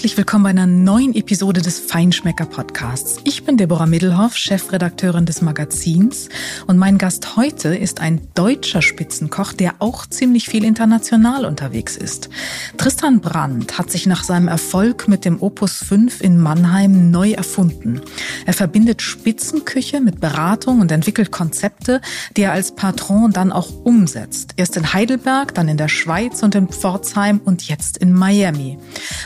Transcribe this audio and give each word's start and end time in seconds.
Herzlich 0.00 0.16
willkommen 0.16 0.44
bei 0.44 0.48
einer 0.48 0.66
neuen 0.66 1.14
Episode 1.14 1.60
des 1.60 1.78
Feinschmecker 1.78 2.46
Podcasts. 2.46 3.18
Ich 3.24 3.44
bin 3.44 3.58
Deborah 3.58 3.84
Middelhoff, 3.84 4.34
Chefredakteurin 4.34 5.26
des 5.26 5.42
Magazins 5.42 6.30
und 6.66 6.78
mein 6.78 6.96
Gast 6.96 7.36
heute 7.36 7.76
ist 7.76 8.00
ein 8.00 8.22
deutscher 8.32 8.80
Spitzenkoch, 8.80 9.52
der 9.52 9.74
auch 9.80 10.06
ziemlich 10.06 10.48
viel 10.48 10.64
international 10.64 11.44
unterwegs 11.44 11.98
ist. 11.98 12.30
Tristan 12.78 13.20
Brandt 13.20 13.76
hat 13.76 13.90
sich 13.90 14.06
nach 14.06 14.24
seinem 14.24 14.48
Erfolg 14.48 15.06
mit 15.06 15.26
dem 15.26 15.42
Opus 15.42 15.84
5 15.84 16.22
in 16.22 16.38
Mannheim 16.38 17.10
neu 17.10 17.32
erfunden. 17.32 18.00
Er 18.46 18.54
verbindet 18.54 19.02
Spitzenküche 19.02 20.00
mit 20.00 20.18
Beratung 20.18 20.80
und 20.80 20.90
entwickelt 20.92 21.30
Konzepte, 21.30 22.00
die 22.38 22.42
er 22.44 22.52
als 22.52 22.74
Patron 22.74 23.32
dann 23.32 23.52
auch 23.52 23.68
umsetzt. 23.84 24.54
Erst 24.56 24.78
in 24.78 24.94
Heidelberg, 24.94 25.54
dann 25.54 25.68
in 25.68 25.76
der 25.76 25.88
Schweiz 25.88 26.42
und 26.42 26.54
in 26.54 26.68
Pforzheim 26.68 27.38
und 27.44 27.68
jetzt 27.68 27.98
in 27.98 28.14
Miami. 28.14 28.78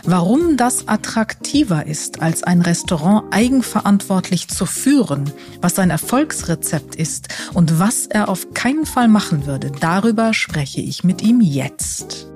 Warum 0.02 0.56
das 0.64 0.88
attraktiver 0.88 1.84
ist, 1.84 2.22
als 2.22 2.42
ein 2.42 2.62
Restaurant 2.62 3.34
eigenverantwortlich 3.34 4.48
zu 4.48 4.64
führen, 4.64 5.30
was 5.60 5.74
sein 5.74 5.90
Erfolgsrezept 5.90 6.94
ist 6.94 7.28
und 7.52 7.78
was 7.78 8.06
er 8.06 8.30
auf 8.30 8.54
keinen 8.54 8.86
Fall 8.86 9.08
machen 9.08 9.44
würde, 9.44 9.70
darüber 9.78 10.32
spreche 10.32 10.80
ich 10.80 11.04
mit 11.04 11.20
ihm 11.20 11.42
jetzt. 11.42 12.28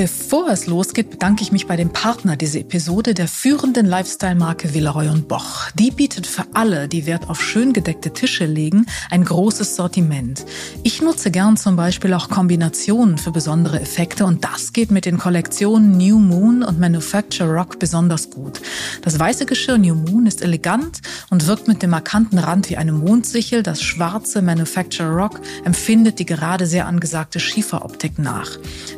Bevor 0.00 0.48
es 0.50 0.68
losgeht, 0.68 1.10
bedanke 1.10 1.42
ich 1.42 1.50
mich 1.50 1.66
bei 1.66 1.74
dem 1.74 1.90
Partner 1.92 2.36
dieser 2.36 2.60
Episode, 2.60 3.14
der 3.14 3.26
führenden 3.26 3.84
Lifestyle-Marke 3.84 4.72
Villeroy 4.72 5.08
Boch. 5.22 5.72
Die 5.74 5.90
bietet 5.90 6.24
für 6.24 6.44
alle, 6.54 6.86
die 6.86 7.04
Wert 7.06 7.28
auf 7.28 7.42
schön 7.42 7.72
gedeckte 7.72 8.12
Tische 8.12 8.46
legen, 8.46 8.86
ein 9.10 9.24
großes 9.24 9.74
Sortiment. 9.74 10.46
Ich 10.84 11.02
nutze 11.02 11.32
gern 11.32 11.56
zum 11.56 11.74
Beispiel 11.74 12.14
auch 12.14 12.28
Kombinationen 12.28 13.18
für 13.18 13.32
besondere 13.32 13.80
Effekte 13.80 14.24
und 14.24 14.44
das 14.44 14.72
geht 14.72 14.92
mit 14.92 15.04
den 15.04 15.18
Kollektionen 15.18 15.98
New 15.98 16.20
Moon 16.20 16.62
und 16.62 16.78
Manufacture 16.78 17.50
Rock 17.50 17.80
besonders 17.80 18.30
gut. 18.30 18.60
Das 19.02 19.18
weiße 19.18 19.46
Geschirr 19.46 19.78
New 19.78 19.96
Moon 19.96 20.26
ist 20.26 20.42
elegant 20.42 21.00
und 21.30 21.48
wirkt 21.48 21.66
mit 21.66 21.82
dem 21.82 21.90
markanten 21.90 22.38
Rand 22.38 22.70
wie 22.70 22.76
eine 22.76 22.92
Mondsichel. 22.92 23.64
Das 23.64 23.82
schwarze 23.82 24.42
Manufacture 24.42 25.10
Rock 25.10 25.40
empfindet 25.64 26.20
die 26.20 26.26
gerade 26.26 26.66
sehr 26.66 26.86
angesagte 26.86 27.40
Schieferoptik 27.40 28.20
nach. 28.20 28.50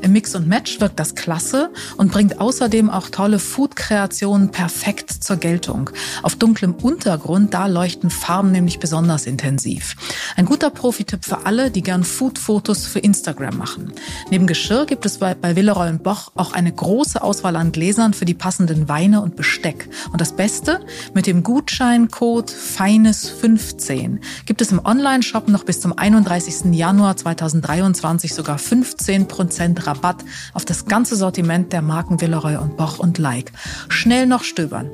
Im 0.02 0.12
Mix 0.12 0.34
und 0.34 0.46
Match 0.46 0.78
wird 0.78 0.89
wirkt 0.90 0.98
das 0.98 1.14
klasse 1.14 1.70
und 1.96 2.10
bringt 2.10 2.40
außerdem 2.40 2.90
auch 2.90 3.10
tolle 3.10 3.38
Food-Kreationen 3.38 4.50
perfekt 4.50 5.10
zur 5.10 5.36
Geltung. 5.36 5.90
Auf 6.22 6.34
dunklem 6.34 6.74
Untergrund, 6.74 7.54
da 7.54 7.66
leuchten 7.66 8.10
Farben 8.10 8.50
nämlich 8.50 8.80
besonders 8.80 9.26
intensiv. 9.26 9.94
Ein 10.36 10.46
guter 10.46 10.70
Profi-Tipp 10.70 11.24
für 11.24 11.46
alle, 11.46 11.70
die 11.70 11.82
gern 11.82 12.02
Food-Fotos 12.02 12.86
für 12.86 12.98
Instagram 12.98 13.56
machen. 13.56 13.92
Neben 14.30 14.46
Geschirr 14.46 14.86
gibt 14.86 15.06
es 15.06 15.18
bei, 15.18 15.34
bei 15.34 15.54
Villeroy 15.54 15.92
Boch 15.92 16.32
auch 16.34 16.52
eine 16.52 16.72
große 16.72 17.22
Auswahl 17.22 17.56
an 17.56 17.72
Gläsern 17.72 18.12
für 18.12 18.24
die 18.24 18.34
passenden 18.34 18.88
Weine 18.88 19.20
und 19.20 19.36
Besteck. 19.36 19.88
Und 20.12 20.20
das 20.20 20.32
Beste, 20.32 20.80
mit 21.14 21.26
dem 21.26 21.42
Gutscheincode 21.42 22.50
Feines15 22.50 24.18
gibt 24.46 24.60
es 24.60 24.72
im 24.72 24.84
Online-Shop 24.84 25.48
noch 25.48 25.64
bis 25.64 25.80
zum 25.80 25.96
31. 25.96 26.74
Januar 26.74 27.16
2023 27.16 28.34
sogar 28.34 28.58
15% 28.58 29.86
Rabatt 29.86 30.24
auf 30.54 30.64
das 30.70 30.86
ganze 30.86 31.16
Sortiment 31.16 31.72
der 31.72 31.82
Marken 31.82 32.20
Villeroy 32.20 32.54
und 32.54 32.76
Boch 32.76 33.00
und 33.00 33.18
Like. 33.18 33.50
Schnell 33.88 34.28
noch 34.28 34.44
stöbern. 34.44 34.88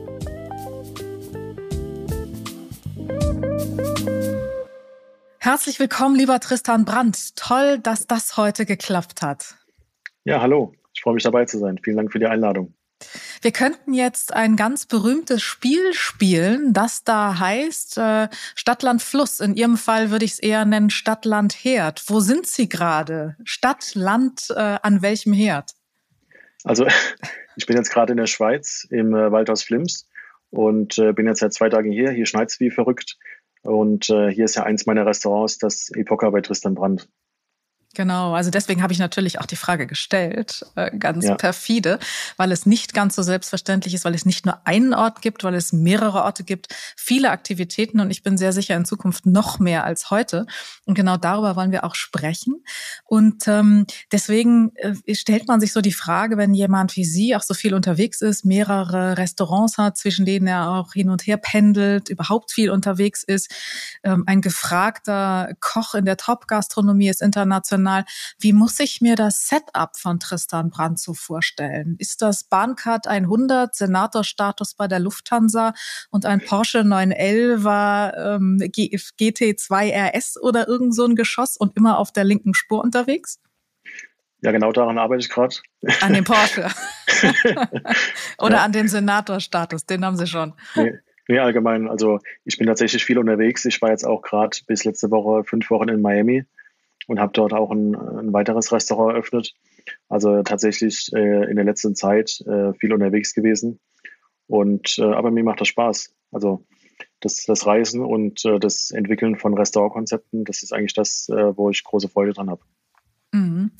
Herzlich 5.39 5.79
willkommen, 5.79 6.17
lieber 6.17 6.41
Tristan 6.41 6.87
Brandt. 6.87 7.37
Toll, 7.37 7.79
dass 7.79 8.07
das 8.07 8.39
heute 8.39 8.65
geklappt 8.65 9.21
hat. 9.21 9.57
Ja, 10.25 10.41
hallo. 10.41 10.73
Ich 10.95 11.03
freue 11.03 11.13
mich 11.13 11.25
dabei 11.25 11.45
zu 11.45 11.59
sein. 11.59 11.79
Vielen 11.85 11.99
Dank 11.99 12.11
für 12.11 12.21
die 12.21 12.27
Einladung. 12.27 12.73
Wir 13.47 13.53
könnten 13.53 13.95
jetzt 13.95 14.35
ein 14.35 14.57
ganz 14.57 14.87
berühmtes 14.87 15.41
Spiel 15.41 15.95
spielen, 15.95 16.73
das 16.73 17.05
da 17.05 17.39
heißt 17.39 17.97
äh, 17.97 18.29
Stadt, 18.57 18.83
Land, 18.83 19.03
Fluss. 19.03 19.39
In 19.39 19.55
Ihrem 19.55 19.77
Fall 19.77 20.11
würde 20.11 20.25
ich 20.25 20.33
es 20.33 20.39
eher 20.41 20.65
nennen 20.65 20.91
Stadt, 20.91 21.25
Land, 21.25 21.53
Herd. 21.53 22.03
Wo 22.09 22.19
sind 22.19 22.49
Sie 22.49 22.69
gerade? 22.69 23.37
Stadt, 23.45 23.95
Land, 23.95 24.49
äh, 24.51 24.79
an 24.83 25.01
welchem 25.01 25.33
Herd? 25.33 25.77
Also 26.65 26.89
ich 27.57 27.67
bin 27.67 27.77
jetzt 27.77 27.91
gerade 27.91 28.15
in 28.15 28.17
der 28.17 28.27
Schweiz 28.27 28.85
im 28.91 29.15
äh, 29.15 29.31
Waldhaus 29.31 29.63
Flims 29.63 30.09
und 30.51 30.99
äh, 30.99 31.13
bin 31.13 31.27
jetzt 31.29 31.39
seit 31.39 31.55
zwei 31.55 31.69
Tagen 31.69 31.93
hier. 31.93 32.11
Hier 32.11 32.27
schneit 32.27 32.51
es 32.51 32.59
wie 32.59 32.73
verrückt. 32.73 33.17
Und 33.63 34.11
äh, 34.11 34.29
hier 34.29 34.47
ist 34.47 34.57
ja 34.57 34.65
eins 34.65 34.87
meiner 34.87 35.07
Restaurants, 35.07 35.59
das 35.59 35.89
Epoca 35.95 36.31
bei 36.31 36.41
Tristan 36.41 36.75
Brandt. 36.75 37.09
Genau, 37.97 38.35
also 38.35 38.51
deswegen 38.51 38.83
habe 38.83 38.93
ich 38.93 38.99
natürlich 38.99 39.41
auch 39.41 39.47
die 39.47 39.57
Frage 39.57 39.87
gestellt, 39.87 40.67
äh, 40.75 40.95
ganz 40.99 41.25
ja. 41.25 41.35
perfide, 41.35 41.99
weil 42.37 42.53
es 42.53 42.67
nicht 42.67 42.93
ganz 42.93 43.17
so 43.17 43.23
selbstverständlich 43.23 43.95
ist, 43.95 44.05
weil 44.05 44.15
es 44.15 44.27
nicht 44.27 44.45
nur 44.45 44.67
einen 44.67 44.93
Ort 44.93 45.23
gibt, 45.23 45.45
weil 45.45 45.55
es 45.55 45.73
mehrere 45.73 46.23
Orte 46.23 46.45
gibt, 46.45 46.69
viele 46.95 47.31
Aktivitäten 47.31 48.01
und 48.01 48.11
ich 48.11 48.23
bin 48.23 48.37
sehr 48.37 48.53
sicher 48.53 48.77
in 48.77 48.85
Zukunft 48.85 49.25
noch 49.25 49.61
mehr 49.61 49.85
als 49.85 50.11
heute. 50.11 50.45
Und 50.85 50.95
genau 50.95 51.17
darüber 51.17 51.57
wollen 51.57 51.73
wir 51.73 51.85
auch 51.85 51.95
sprechen. 51.95 52.63
Und 53.07 53.49
ähm, 53.49 53.87
deswegen 54.13 54.77
äh, 54.77 55.15
stellt 55.15 55.49
man 55.49 55.59
sich 55.59 55.73
so 55.73 55.81
die 55.81 55.91
Frage, 55.91 56.37
wenn 56.37 56.53
jemand 56.53 56.97
wie 56.97 57.05
Sie 57.07 57.35
auch 57.35 57.43
so 57.43 57.55
viel 57.55 57.73
unterwegs 57.73 58.21
ist, 58.21 58.45
mehrere 58.45 59.17
Restaurants 59.17 59.79
hat, 59.79 59.97
zwischen 59.97 60.27
denen 60.27 60.49
er 60.49 60.69
auch 60.69 60.93
hin 60.93 61.09
und 61.09 61.27
her 61.27 61.39
pendelt, 61.39 62.11
überhaupt 62.11 62.53
viel 62.53 62.71
unterwegs 62.71 63.25
ist, 63.25 63.51
ähm, 64.05 64.25
ein 64.27 64.43
gefragter 64.43 65.55
Koch 65.61 65.95
in 65.95 66.05
der 66.05 66.19
Top-Gastronomie 66.19 67.09
ist 67.09 67.23
international 67.23 67.86
international. 67.87 68.05
Wie 68.39 68.53
muss 68.53 68.81
ich 68.81 69.01
mir 69.01 69.17
das 69.17 69.49
Setup 69.49 69.97
von 69.97 70.21
Tristan 70.21 70.71
Brandt 70.71 70.99
so 70.99 71.15
vorstellen? 71.15 71.97
Ist 71.99 72.23
das 72.23 72.45
Bahncard 72.45 73.07
100, 73.07 73.75
Senatorstatus 73.75 74.75
bei 74.75 74.89
der 74.89 75.01
Lufthansa 75.01 75.73
und 76.11 76.27
ein 76.27 76.41
Porsche 76.41 76.85
911 76.85 77.65
ähm, 78.17 78.59
GT2 78.61 79.93
RS 79.93 80.41
oder 80.41 80.69
irgend 80.69 80.95
so 80.95 81.05
ein 81.05 81.15
Geschoss 81.15 81.57
und 81.57 81.77
immer 81.77 81.99
auf 81.99 82.13
der 82.13 82.25
linken 82.25 82.55
Spur 82.55 82.83
unterwegs? 82.83 83.41
Ja, 84.43 84.53
genau 84.53 84.71
daran 84.71 84.99
arbeite 84.99 85.21
ich 85.21 85.31
gerade. 85.31 85.57
An 86.03 86.13
dem 86.13 86.25
Porsche. 86.25 86.69
Oder 88.39 88.57
ja. 88.57 88.65
an 88.65 88.71
dem 88.71 88.87
Senatorstatus, 88.87 89.87
den 89.87 90.05
haben 90.05 90.17
Sie 90.17 90.27
schon. 90.27 90.53
Nee, 90.77 90.93
nee, 91.27 91.39
allgemein. 91.39 91.89
Also 91.89 92.21
ich 92.45 92.59
bin 92.59 92.67
tatsächlich 92.67 93.05
viel 93.05 93.19
unterwegs. 93.19 93.65
Ich 93.65 93.81
war 93.81 93.91
jetzt 93.91 94.05
auch 94.05 94.21
gerade 94.21 94.57
bis 94.67 94.85
letzte 94.85 95.11
Woche 95.11 95.43
fünf 95.43 95.71
Wochen 95.71 95.89
in 95.89 96.03
Miami 96.03 96.45
und 97.07 97.21
habe 97.21 97.33
dort 97.33 97.53
auch 97.53 97.71
ein, 97.71 97.95
ein, 97.95 98.33
weiteres 98.33 98.73
Restaurant 98.73 99.15
eröffnet. 99.15 99.55
Also 100.09 100.43
tatsächlich 100.43 101.11
äh, 101.15 101.49
in 101.49 101.57
der 101.57 101.65
letzten 101.65 101.95
Zeit 101.95 102.41
äh, 102.47 102.73
viel 102.75 102.93
unterwegs 102.93 103.35
gewesen. 103.35 103.79
Und 104.49 104.99
äh, 104.99 105.05
aber 105.05 105.31
mir 105.31 105.45
macht 105.45 105.61
das 105.61 105.69
Spaß. 105.69 106.15
Also 106.33 106.65
das, 107.21 107.45
das 107.45 107.67
Reisen 107.67 108.05
und 108.05 108.45
äh, 108.45 108.59
das 108.59 108.91
Entwickeln 108.91 109.37
von 109.37 109.55
Restaurantkonzepten, 109.55 110.45
das 110.45 110.63
ist 110.63 110.73
eigentlich 110.73 110.95
das, 110.95 111.29
äh, 111.29 111.57
wo 111.57 111.71
ich 111.71 111.85
große 111.85 112.09
Freude 112.09 112.33
dran 112.33 112.51
habe. 112.51 112.63
Mhm. 113.33 113.71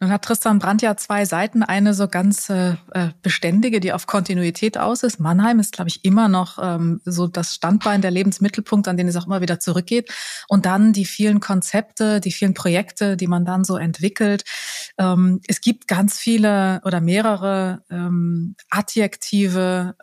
Nun 0.00 0.10
hat 0.10 0.22
Tristan 0.22 0.58
Brandt 0.58 0.82
ja 0.82 0.96
zwei 0.96 1.24
Seiten. 1.24 1.62
Eine 1.62 1.94
so 1.94 2.08
ganz 2.08 2.50
äh, 2.50 2.72
äh, 2.92 3.10
beständige, 3.22 3.80
die 3.80 3.92
auf 3.92 4.06
Kontinuität 4.06 4.78
aus 4.78 5.02
ist. 5.02 5.20
Mannheim 5.20 5.60
ist, 5.60 5.72
glaube 5.72 5.88
ich, 5.88 6.04
immer 6.04 6.28
noch 6.28 6.58
ähm, 6.60 7.00
so 7.04 7.26
das 7.26 7.54
Standbein, 7.54 8.02
der 8.02 8.10
Lebensmittelpunkt, 8.10 8.88
an 8.88 8.96
den 8.96 9.08
es 9.08 9.16
auch 9.16 9.26
immer 9.26 9.40
wieder 9.40 9.60
zurückgeht. 9.60 10.12
Und 10.48 10.66
dann 10.66 10.92
die 10.92 11.04
vielen 11.04 11.40
Konzepte, 11.40 12.20
die 12.20 12.32
vielen 12.32 12.54
Projekte, 12.54 13.16
die 13.16 13.26
man 13.26 13.44
dann 13.44 13.64
so 13.64 13.76
entwickelt. 13.76 14.44
Ähm, 14.98 15.40
es 15.48 15.60
gibt 15.60 15.88
ganz 15.88 16.18
viele 16.18 16.80
oder 16.84 17.00
mehrere 17.00 17.82
ähm, 17.90 18.56
Adjektive, 18.70 19.94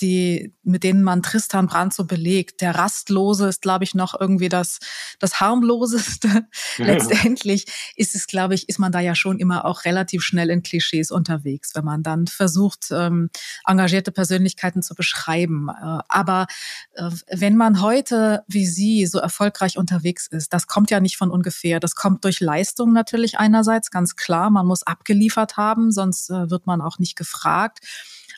die, 0.00 0.54
mit 0.62 0.84
denen 0.84 1.02
man 1.02 1.22
Tristan 1.22 1.66
Brandt 1.66 1.94
so 1.94 2.04
belegt. 2.04 2.60
Der 2.60 2.74
Rastlose 2.74 3.48
ist, 3.48 3.62
glaube 3.62 3.84
ich, 3.84 3.94
noch 3.94 4.18
irgendwie 4.18 4.48
das, 4.48 4.78
das 5.18 5.40
harmloseste. 5.40 6.28
Ja. 6.78 6.86
Letztendlich 6.86 7.66
ist 7.96 8.14
es, 8.14 8.26
glaube 8.26 8.54
ich, 8.54 8.68
ist 8.68 8.78
man 8.78 8.92
da 8.92 9.00
ja 9.00 9.14
schon 9.14 9.38
immer 9.38 9.64
auch 9.64 9.84
relativ 9.84 10.22
schnell 10.22 10.50
in 10.50 10.62
Klischees 10.62 11.10
unterwegs, 11.10 11.74
wenn 11.74 11.84
man 11.84 12.02
dann 12.02 12.26
versucht, 12.26 12.86
ähm, 12.90 13.28
engagierte 13.66 14.12
Persönlichkeiten 14.12 14.82
zu 14.82 14.94
beschreiben. 14.94 15.68
Äh, 15.68 15.98
aber 16.08 16.46
äh, 16.92 17.10
wenn 17.28 17.56
man 17.56 17.82
heute 17.82 18.44
wie 18.46 18.66
Sie 18.66 19.06
so 19.06 19.18
erfolgreich 19.18 19.78
unterwegs 19.78 20.26
ist, 20.26 20.52
das 20.52 20.66
kommt 20.66 20.90
ja 20.90 21.00
nicht 21.00 21.16
von 21.16 21.30
ungefähr. 21.30 21.80
Das 21.80 21.94
kommt 21.94 22.24
durch 22.24 22.40
Leistung 22.40 22.92
natürlich 22.92 23.38
einerseits, 23.38 23.90
ganz 23.90 24.16
klar. 24.16 24.50
Man 24.50 24.66
muss 24.66 24.82
abgeliefert 24.82 25.56
haben, 25.56 25.90
sonst 25.90 26.30
äh, 26.30 26.50
wird 26.50 26.66
man 26.66 26.80
auch 26.80 26.98
nicht 26.98 27.16
gefragt. 27.16 27.80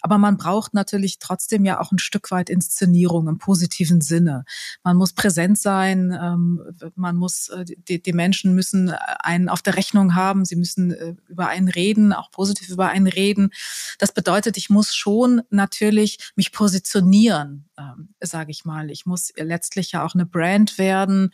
Aber 0.02 0.18
man 0.18 0.36
braucht 0.36 0.74
natürlich 0.74 1.18
trotzdem 1.18 1.64
ja 1.64 1.80
auch 1.80 1.92
ein 1.92 1.98
Stück 1.98 2.30
weit 2.30 2.50
Inszenierung 2.50 3.28
im 3.28 3.38
positiven 3.38 4.00
Sinne. 4.00 4.44
Man 4.82 4.96
muss 4.96 5.12
präsent 5.12 5.58
sein, 5.58 6.16
ähm, 6.20 6.60
man 6.96 7.16
muss, 7.16 7.48
äh, 7.48 7.64
die, 7.64 8.02
die 8.02 8.12
Menschen 8.12 8.54
müssen 8.54 8.90
einen 8.90 9.48
auf 9.48 9.62
der 9.62 9.76
Rechnung 9.76 10.14
haben, 10.14 10.44
sie 10.44 10.56
müssen 10.56 10.92
äh, 10.92 11.14
über 11.28 11.48
einen 11.48 11.68
reden, 11.68 12.12
auch 12.12 12.30
positiv 12.32 12.68
über 12.68 12.88
einen 12.88 13.06
reden. 13.06 13.50
Das 13.98 14.12
bedeutet, 14.12 14.56
ich 14.56 14.68
muss 14.68 14.94
schon 14.94 15.42
natürlich 15.50 16.32
mich 16.34 16.52
positionieren, 16.52 17.68
ähm, 17.78 18.08
sage 18.20 18.50
ich 18.50 18.64
mal. 18.64 18.90
Ich 18.90 19.06
muss 19.06 19.32
letztlich 19.36 19.92
ja 19.92 20.04
auch 20.04 20.14
eine 20.14 20.26
Brand 20.26 20.78
werden 20.78 21.30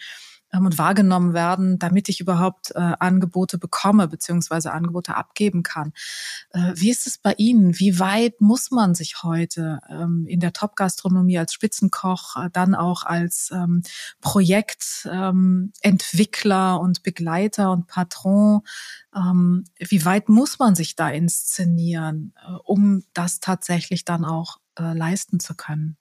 und 0.52 0.78
wahrgenommen 0.78 1.34
werden, 1.34 1.78
damit 1.78 2.08
ich 2.08 2.20
überhaupt 2.20 2.70
äh, 2.74 2.78
Angebote 2.78 3.58
bekomme 3.58 4.08
beziehungsweise 4.08 4.72
Angebote 4.72 5.14
abgeben 5.14 5.62
kann. 5.62 5.92
Äh, 6.50 6.72
wie 6.74 6.88
ist 6.90 7.06
es 7.06 7.18
bei 7.18 7.34
Ihnen? 7.36 7.78
Wie 7.78 7.98
weit 7.98 8.40
muss 8.40 8.70
man 8.70 8.94
sich 8.94 9.22
heute 9.22 9.80
ähm, 9.90 10.24
in 10.26 10.40
der 10.40 10.54
Top-Gastronomie 10.54 11.38
als 11.38 11.52
Spitzenkoch, 11.52 12.36
äh, 12.36 12.48
dann 12.52 12.74
auch 12.74 13.02
als 13.04 13.50
ähm, 13.52 13.82
Projektentwickler 14.20 16.74
ähm, 16.74 16.80
und 16.80 17.02
Begleiter 17.02 17.72
und 17.72 17.86
Patron, 17.86 18.62
ähm, 19.14 19.64
wie 19.78 20.04
weit 20.04 20.28
muss 20.28 20.58
man 20.58 20.74
sich 20.74 20.96
da 20.96 21.08
inszenieren, 21.10 22.34
äh, 22.36 22.54
um 22.64 23.04
das 23.12 23.38
tatsächlich 23.40 24.04
dann 24.04 24.24
auch 24.24 24.58
äh, 24.78 24.94
leisten 24.94 25.40
zu 25.40 25.54
können? 25.54 25.96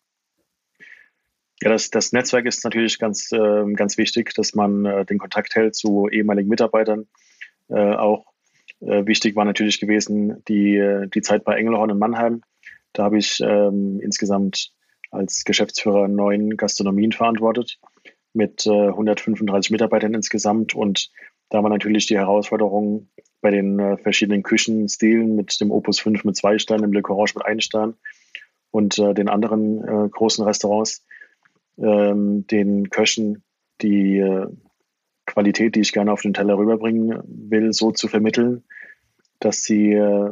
Ja, 1.61 1.69
das, 1.69 1.89
das 1.89 2.11
Netzwerk 2.11 2.45
ist 2.45 2.63
natürlich 2.63 2.99
ganz, 2.99 3.31
äh, 3.31 3.73
ganz 3.73 3.97
wichtig, 3.97 4.33
dass 4.35 4.53
man 4.53 4.85
äh, 4.85 5.05
den 5.05 5.17
Kontakt 5.17 5.55
hält 5.55 5.75
zu 5.75 6.07
ehemaligen 6.07 6.49
Mitarbeitern. 6.49 7.07
Äh, 7.67 7.95
auch 7.95 8.25
äh, 8.79 9.05
wichtig 9.07 9.35
war 9.35 9.45
natürlich 9.45 9.79
gewesen 9.79 10.43
die, 10.47 11.07
die 11.13 11.21
Zeit 11.21 11.43
bei 11.43 11.57
Engelhorn 11.57 11.89
in 11.89 11.97
Mannheim. 11.97 12.41
Da 12.93 13.03
habe 13.03 13.17
ich 13.17 13.39
ähm, 13.41 13.99
insgesamt 14.01 14.71
als 15.09 15.45
Geschäftsführer 15.45 16.07
neun 16.07 16.57
Gastronomien 16.57 17.11
verantwortet 17.11 17.79
mit 18.33 18.67
135 18.67 19.71
Mitarbeitern 19.71 20.13
insgesamt. 20.13 20.75
Und 20.75 21.09
da 21.49 21.63
war 21.63 21.69
natürlich 21.69 22.05
die 22.05 22.17
Herausforderung 22.17 23.09
bei 23.41 23.49
den 23.49 23.97
verschiedenen 23.97 24.43
Küchenstilen 24.43 25.35
mit 25.35 25.59
dem 25.59 25.71
Opus 25.71 25.99
5 26.01 26.23
mit 26.23 26.35
zwei 26.35 26.59
Sternen, 26.59 26.83
dem 26.83 26.93
Le 26.93 27.01
Corange 27.01 27.31
mit 27.35 27.45
einem 27.45 27.61
Stern 27.61 27.95
und 28.69 28.97
den 28.97 29.29
anderen 29.29 30.11
großen 30.11 30.43
Restaurants 30.45 31.06
ähm, 31.77 32.45
den 32.47 32.89
Köchen 32.89 33.43
die 33.81 34.17
äh, 34.17 34.47
Qualität, 35.25 35.75
die 35.75 35.81
ich 35.81 35.93
gerne 35.93 36.11
auf 36.11 36.21
den 36.21 36.33
Teller 36.33 36.57
rüberbringen 36.57 37.21
will, 37.25 37.73
so 37.73 37.91
zu 37.91 38.07
vermitteln, 38.07 38.63
dass 39.39 39.63
sie 39.63 39.93
äh, 39.93 40.31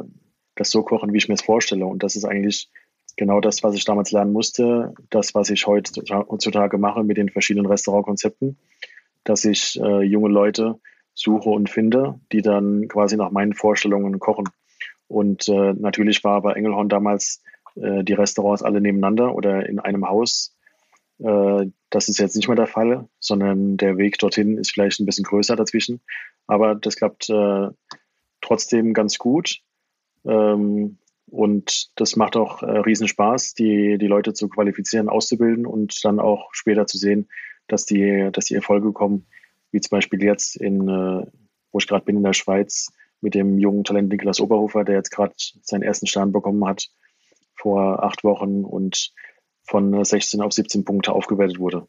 das 0.54 0.70
so 0.70 0.82
kochen, 0.82 1.12
wie 1.12 1.18
ich 1.18 1.28
mir 1.28 1.34
es 1.34 1.42
vorstelle. 1.42 1.86
Und 1.86 2.02
das 2.02 2.16
ist 2.16 2.24
eigentlich 2.24 2.70
genau 3.16 3.40
das, 3.40 3.62
was 3.62 3.74
ich 3.74 3.84
damals 3.84 4.10
lernen 4.10 4.32
musste, 4.32 4.94
das, 5.10 5.34
was 5.34 5.50
ich 5.50 5.66
heutzutage 5.66 6.78
mache 6.78 7.04
mit 7.04 7.18
den 7.18 7.28
verschiedenen 7.28 7.66
Restaurantkonzepten, 7.66 8.58
dass 9.24 9.44
ich 9.44 9.78
äh, 9.80 10.02
junge 10.02 10.28
Leute 10.28 10.80
suche 11.14 11.50
und 11.50 11.70
finde, 11.70 12.20
die 12.32 12.42
dann 12.42 12.88
quasi 12.88 13.16
nach 13.16 13.30
meinen 13.30 13.54
Vorstellungen 13.54 14.18
kochen. 14.18 14.48
Und 15.08 15.48
äh, 15.48 15.72
natürlich 15.74 16.24
war 16.24 16.42
bei 16.42 16.54
Engelhorn 16.54 16.88
damals 16.88 17.42
äh, 17.76 18.02
die 18.02 18.14
Restaurants 18.14 18.62
alle 18.62 18.80
nebeneinander 18.80 19.34
oder 19.34 19.68
in 19.68 19.78
einem 19.78 20.08
Haus 20.08 20.55
das 21.18 22.08
ist 22.08 22.18
jetzt 22.18 22.36
nicht 22.36 22.48
mehr 22.48 22.56
der 22.56 22.66
Fall, 22.66 23.08
sondern 23.20 23.76
der 23.76 23.96
Weg 23.96 24.18
dorthin 24.18 24.58
ist 24.58 24.72
vielleicht 24.72 25.00
ein 25.00 25.06
bisschen 25.06 25.24
größer 25.24 25.56
dazwischen. 25.56 26.00
Aber 26.46 26.74
das 26.74 26.96
klappt 26.96 27.30
äh, 27.30 27.68
trotzdem 28.40 28.92
ganz 28.92 29.18
gut. 29.18 29.60
Ähm, 30.24 30.98
und 31.28 31.90
das 31.96 32.16
macht 32.16 32.36
auch 32.36 32.62
äh, 32.62 32.78
riesen 32.78 33.08
Spaß, 33.08 33.54
die, 33.54 33.98
die 33.98 34.06
Leute 34.06 34.32
zu 34.32 34.48
qualifizieren, 34.48 35.08
auszubilden 35.08 35.66
und 35.66 36.04
dann 36.04 36.20
auch 36.20 36.50
später 36.52 36.86
zu 36.86 36.98
sehen, 36.98 37.28
dass 37.66 37.84
die, 37.84 38.28
dass 38.32 38.44
die 38.44 38.54
Erfolge 38.54 38.92
kommen, 38.92 39.26
wie 39.72 39.80
zum 39.80 39.96
Beispiel 39.96 40.22
jetzt 40.22 40.56
in, 40.56 40.88
äh, 40.88 41.26
wo 41.72 41.78
ich 41.78 41.88
gerade 41.88 42.04
bin 42.04 42.16
in 42.16 42.22
der 42.22 42.32
Schweiz, 42.32 42.92
mit 43.20 43.34
dem 43.34 43.58
jungen 43.58 43.82
Talent 43.82 44.10
Niklas 44.10 44.40
Oberhofer, 44.40 44.84
der 44.84 44.96
jetzt 44.96 45.10
gerade 45.10 45.34
seinen 45.36 45.82
ersten 45.82 46.06
Stern 46.06 46.32
bekommen 46.32 46.64
hat 46.66 46.90
vor 47.54 48.04
acht 48.04 48.22
Wochen 48.22 48.62
und 48.64 49.12
von 49.66 50.04
16 50.04 50.40
auf 50.40 50.52
17 50.52 50.84
Punkte 50.84 51.12
aufgewertet 51.12 51.58
wurde. 51.58 51.88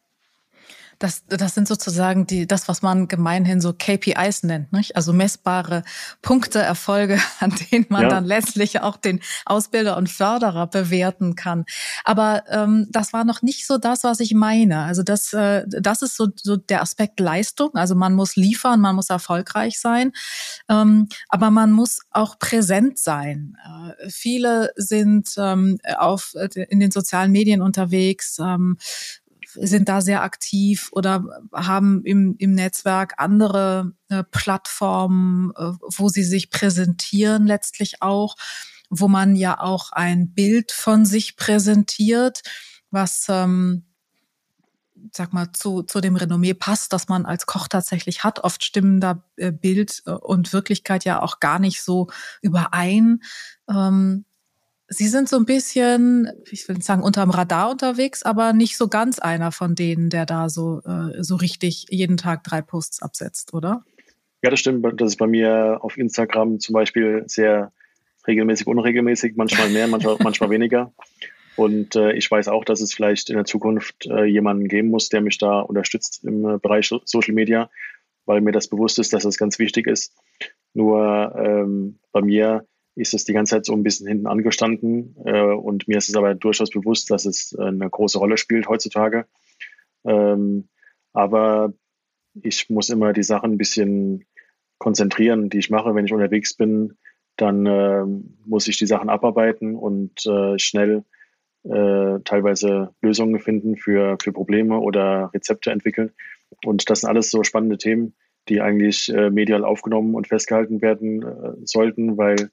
Das, 0.99 1.25
das 1.27 1.53
sind 1.53 1.67
sozusagen 1.67 2.25
die, 2.25 2.47
das, 2.47 2.67
was 2.67 2.81
man 2.81 3.07
gemeinhin 3.07 3.61
so 3.61 3.73
KPIs 3.73 4.43
nennt, 4.43 4.73
nicht? 4.73 4.95
also 4.95 5.13
messbare 5.13 5.83
Punkte, 6.21 6.59
Erfolge, 6.59 7.19
an 7.39 7.53
denen 7.71 7.85
man 7.89 8.03
ja. 8.03 8.09
dann 8.09 8.25
letztlich 8.25 8.81
auch 8.81 8.97
den 8.97 9.21
Ausbilder 9.45 9.97
und 9.97 10.09
Förderer 10.09 10.67
bewerten 10.67 11.35
kann. 11.35 11.65
Aber 12.03 12.43
ähm, 12.49 12.87
das 12.89 13.13
war 13.13 13.25
noch 13.25 13.41
nicht 13.41 13.67
so 13.67 13.77
das, 13.77 14.03
was 14.03 14.19
ich 14.19 14.33
meine. 14.33 14.83
Also 14.83 15.03
das, 15.03 15.33
äh, 15.33 15.65
das 15.67 16.01
ist 16.01 16.17
so, 16.17 16.27
so 16.35 16.57
der 16.57 16.81
Aspekt 16.81 17.19
Leistung. 17.19 17.75
Also 17.75 17.95
man 17.95 18.13
muss 18.13 18.35
liefern, 18.35 18.79
man 18.79 18.95
muss 18.95 19.09
erfolgreich 19.09 19.79
sein, 19.79 20.11
ähm, 20.69 21.07
aber 21.29 21.51
man 21.51 21.71
muss 21.71 22.01
auch 22.11 22.39
präsent 22.39 22.97
sein. 22.97 23.57
Äh, 23.63 24.09
viele 24.09 24.71
sind 24.75 25.29
ähm, 25.37 25.77
auf, 25.97 26.33
äh, 26.35 26.49
in 26.69 26.79
den 26.79 26.91
sozialen 26.91 27.31
Medien 27.31 27.61
unterwegs, 27.61 28.39
ähm, 28.39 28.77
sind 29.59 29.89
da 29.89 30.01
sehr 30.01 30.23
aktiv 30.23 30.89
oder 30.91 31.25
haben 31.53 32.03
im, 32.03 32.35
im 32.37 32.53
Netzwerk 32.53 33.15
andere 33.17 33.93
äh, 34.09 34.23
Plattformen, 34.23 35.51
äh, 35.57 35.73
wo 35.81 36.09
sie 36.09 36.23
sich 36.23 36.49
präsentieren 36.49 37.45
letztlich 37.47 38.01
auch, 38.01 38.35
wo 38.89 39.07
man 39.07 39.35
ja 39.35 39.59
auch 39.59 39.91
ein 39.91 40.33
Bild 40.33 40.71
von 40.71 41.05
sich 41.05 41.35
präsentiert, 41.35 42.41
was 42.91 43.25
ähm, 43.29 43.83
sag 45.13 45.33
mal, 45.33 45.51
zu, 45.53 45.83
zu 45.83 46.01
dem 46.01 46.15
Renommee 46.15 46.53
passt, 46.53 46.93
das 46.93 47.07
man 47.07 47.25
als 47.25 47.45
Koch 47.45 47.67
tatsächlich 47.67 48.23
hat. 48.23 48.43
Oft 48.43 48.63
stimmen 48.63 48.99
da 48.99 49.23
äh, 49.35 49.51
Bild 49.51 50.03
äh, 50.05 50.11
und 50.11 50.53
Wirklichkeit 50.53 51.05
ja 51.05 51.21
auch 51.21 51.39
gar 51.39 51.59
nicht 51.59 51.81
so 51.81 52.07
überein. 52.41 53.21
Ähm, 53.69 54.25
Sie 54.89 55.07
sind 55.07 55.27
so 55.27 55.35
ein 55.37 55.45
bisschen, 55.45 56.31
ich 56.49 56.67
will 56.67 56.75
nicht 56.75 56.85
sagen, 56.85 57.03
unterm 57.03 57.29
Radar 57.29 57.71
unterwegs, 57.71 58.23
aber 58.23 58.53
nicht 58.53 58.77
so 58.77 58.87
ganz 58.87 59.19
einer 59.19 59.51
von 59.51 59.75
denen, 59.75 60.09
der 60.09 60.25
da 60.25 60.49
so, 60.49 60.81
äh, 60.85 61.21
so 61.23 61.35
richtig 61.35 61.87
jeden 61.89 62.15
Tag 62.15 62.43
drei 62.43 62.61
Posts 62.61 63.01
absetzt, 63.01 63.53
oder? 63.53 63.83
Ja, 64.43 64.49
das 64.49 64.59
stimmt. 64.59 64.85
Das 65.01 65.09
ist 65.09 65.17
bei 65.17 65.27
mir 65.27 65.79
auf 65.81 65.97
Instagram 65.97 66.59
zum 66.59 66.73
Beispiel 66.73 67.23
sehr 67.27 67.73
regelmäßig, 68.27 68.67
unregelmäßig, 68.67 69.33
manchmal 69.35 69.69
mehr, 69.69 69.87
manchmal, 69.87 70.17
manchmal 70.23 70.49
weniger. 70.49 70.93
Und 71.57 71.95
äh, 71.95 72.13
ich 72.13 72.29
weiß 72.29 72.49
auch, 72.49 72.63
dass 72.63 72.81
es 72.81 72.93
vielleicht 72.93 73.29
in 73.29 73.35
der 73.35 73.45
Zukunft 73.45 74.05
äh, 74.05 74.25
jemanden 74.25 74.67
geben 74.67 74.89
muss, 74.89 75.09
der 75.09 75.21
mich 75.21 75.37
da 75.39 75.59
unterstützt 75.59 76.23
im 76.23 76.45
äh, 76.47 76.59
Bereich 76.59 76.93
Social 77.03 77.33
Media, 77.33 77.69
weil 78.25 78.41
mir 78.41 78.51
das 78.51 78.67
bewusst 78.67 78.99
ist, 78.99 79.11
dass 79.11 79.23
das 79.23 79.37
ganz 79.37 79.57
wichtig 79.57 79.87
ist. 79.87 80.13
Nur 80.73 81.33
ähm, 81.35 81.97
bei 82.11 82.21
mir 82.21 82.67
ist 82.97 83.13
es 83.13 83.25
die 83.25 83.33
ganze 83.33 83.55
Zeit 83.55 83.65
so 83.65 83.73
ein 83.73 83.83
bisschen 83.83 84.07
hinten 84.07 84.27
angestanden. 84.27 85.15
Äh, 85.23 85.53
und 85.53 85.87
mir 85.87 85.97
ist 85.97 86.09
es 86.09 86.15
aber 86.15 86.33
durchaus 86.35 86.71
bewusst, 86.71 87.11
dass 87.11 87.25
es 87.25 87.55
äh, 87.57 87.63
eine 87.63 87.89
große 87.89 88.17
Rolle 88.17 88.37
spielt 88.37 88.67
heutzutage. 88.67 89.25
Ähm, 90.03 90.67
aber 91.13 91.73
ich 92.41 92.69
muss 92.69 92.89
immer 92.89 93.13
die 93.13 93.23
Sachen 93.23 93.53
ein 93.53 93.57
bisschen 93.57 94.25
konzentrieren, 94.79 95.49
die 95.49 95.59
ich 95.59 95.69
mache. 95.69 95.93
Wenn 95.95 96.05
ich 96.05 96.13
unterwegs 96.13 96.55
bin, 96.55 96.97
dann 97.35 97.65
äh, 97.65 98.03
muss 98.45 98.67
ich 98.67 98.77
die 98.77 98.87
Sachen 98.87 99.09
abarbeiten 99.09 99.75
und 99.75 100.21
schnell 100.57 101.03
teilweise 101.63 102.93
Lösungen 103.01 103.41
finden 103.41 103.75
für, 103.75 104.17
für 104.21 104.31
Probleme 104.31 104.79
oder 104.79 105.31
Rezepte 105.33 105.69
entwickeln. 105.69 106.11
Und 106.63 106.89
das 106.89 107.01
sind 107.01 107.09
alles 107.09 107.29
so 107.29 107.43
spannende 107.43 107.77
Themen, 107.77 108.15
die 108.47 108.61
eigentlich 108.61 109.11
medial 109.31 109.65
aufgenommen 109.65 110.15
und 110.15 110.27
festgehalten 110.27 110.81
werden 110.81 111.25
sollten, 111.65 112.17
weil 112.17 112.51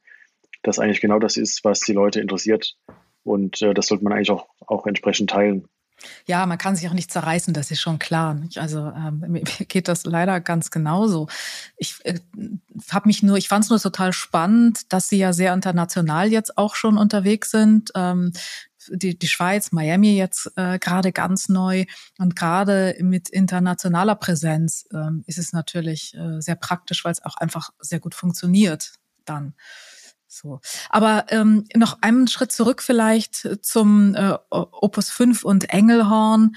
das 0.64 0.78
eigentlich 0.78 1.00
genau 1.00 1.18
das 1.18 1.36
ist, 1.36 1.64
was 1.64 1.80
die 1.80 1.92
Leute 1.92 2.20
interessiert. 2.20 2.76
Und 3.22 3.62
äh, 3.62 3.74
das 3.74 3.86
sollte 3.86 4.04
man 4.04 4.12
eigentlich 4.12 4.30
auch, 4.30 4.48
auch 4.66 4.86
entsprechend 4.86 5.30
teilen. 5.30 5.68
Ja, 6.26 6.44
man 6.46 6.58
kann 6.58 6.76
sich 6.76 6.88
auch 6.88 6.92
nicht 6.92 7.10
zerreißen, 7.10 7.54
das 7.54 7.70
ist 7.70 7.80
schon 7.80 7.98
klar. 7.98 8.34
Nicht? 8.34 8.58
Also 8.58 8.78
ähm, 8.78 9.20
mir 9.28 9.42
geht 9.42 9.88
das 9.88 10.04
leider 10.04 10.40
ganz 10.40 10.70
genauso. 10.70 11.28
Ich 11.76 11.96
äh, 12.04 12.18
habe 12.90 13.08
mich 13.08 13.22
nur, 13.22 13.36
ich 13.36 13.48
fand 13.48 13.64
es 13.64 13.70
nur 13.70 13.80
total 13.80 14.12
spannend, 14.12 14.92
dass 14.92 15.08
Sie 15.08 15.18
ja 15.18 15.32
sehr 15.32 15.54
international 15.54 16.30
jetzt 16.30 16.58
auch 16.58 16.74
schon 16.74 16.98
unterwegs 16.98 17.50
sind. 17.50 17.92
Ähm, 17.94 18.32
die, 18.88 19.18
die 19.18 19.28
Schweiz, 19.28 19.72
Miami 19.72 20.16
jetzt 20.16 20.52
äh, 20.56 20.78
gerade 20.78 21.12
ganz 21.12 21.48
neu 21.48 21.86
und 22.18 22.36
gerade 22.36 22.94
mit 23.00 23.30
internationaler 23.30 24.14
Präsenz 24.14 24.86
ähm, 24.92 25.24
ist 25.26 25.38
es 25.38 25.54
natürlich 25.54 26.14
äh, 26.14 26.40
sehr 26.40 26.56
praktisch, 26.56 27.02
weil 27.02 27.12
es 27.12 27.24
auch 27.24 27.36
einfach 27.36 27.70
sehr 27.78 28.00
gut 28.00 28.14
funktioniert 28.14 28.92
dann. 29.24 29.54
So. 30.34 30.60
Aber 30.90 31.26
ähm, 31.28 31.64
noch 31.74 31.98
einen 32.00 32.28
Schritt 32.28 32.52
zurück 32.52 32.82
vielleicht 32.82 33.48
zum 33.62 34.14
äh, 34.14 34.36
Opus 34.50 35.10
5 35.10 35.44
und 35.44 35.70
Engelhorn. 35.70 36.56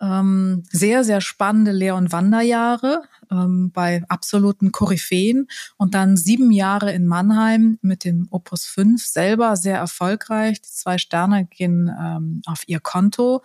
Ähm, 0.00 0.62
sehr, 0.70 1.04
sehr 1.04 1.20
spannende 1.20 1.72
Lehr- 1.72 1.96
und 1.96 2.10
Wanderjahre 2.10 3.02
ähm, 3.30 3.70
bei 3.72 4.02
absoluten 4.08 4.72
Koryphäen 4.72 5.46
und 5.76 5.94
dann 5.94 6.16
sieben 6.16 6.50
Jahre 6.50 6.92
in 6.92 7.06
Mannheim 7.06 7.78
mit 7.82 8.04
dem 8.04 8.26
Opus 8.30 8.64
5 8.66 9.04
selber 9.04 9.56
sehr 9.56 9.76
erfolgreich. 9.76 10.62
Die 10.62 10.70
zwei 10.70 10.98
Sterne 10.98 11.46
gehen 11.46 11.94
ähm, 12.00 12.42
auf 12.46 12.62
ihr 12.66 12.80
Konto. 12.80 13.42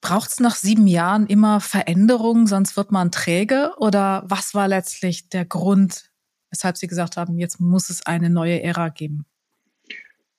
Braucht 0.00 0.30
es 0.30 0.40
nach 0.40 0.54
sieben 0.54 0.86
Jahren 0.86 1.26
immer 1.26 1.60
Veränderungen, 1.60 2.46
sonst 2.46 2.76
wird 2.76 2.92
man 2.92 3.10
träge? 3.10 3.72
Oder 3.78 4.22
was 4.26 4.54
war 4.54 4.68
letztlich 4.68 5.28
der 5.30 5.46
Grund, 5.46 6.10
weshalb 6.54 6.76
Sie 6.76 6.86
gesagt 6.86 7.16
haben, 7.16 7.36
jetzt 7.36 7.58
muss 7.60 7.90
es 7.90 8.06
eine 8.06 8.30
neue 8.30 8.62
Ära 8.62 8.88
geben? 8.90 9.26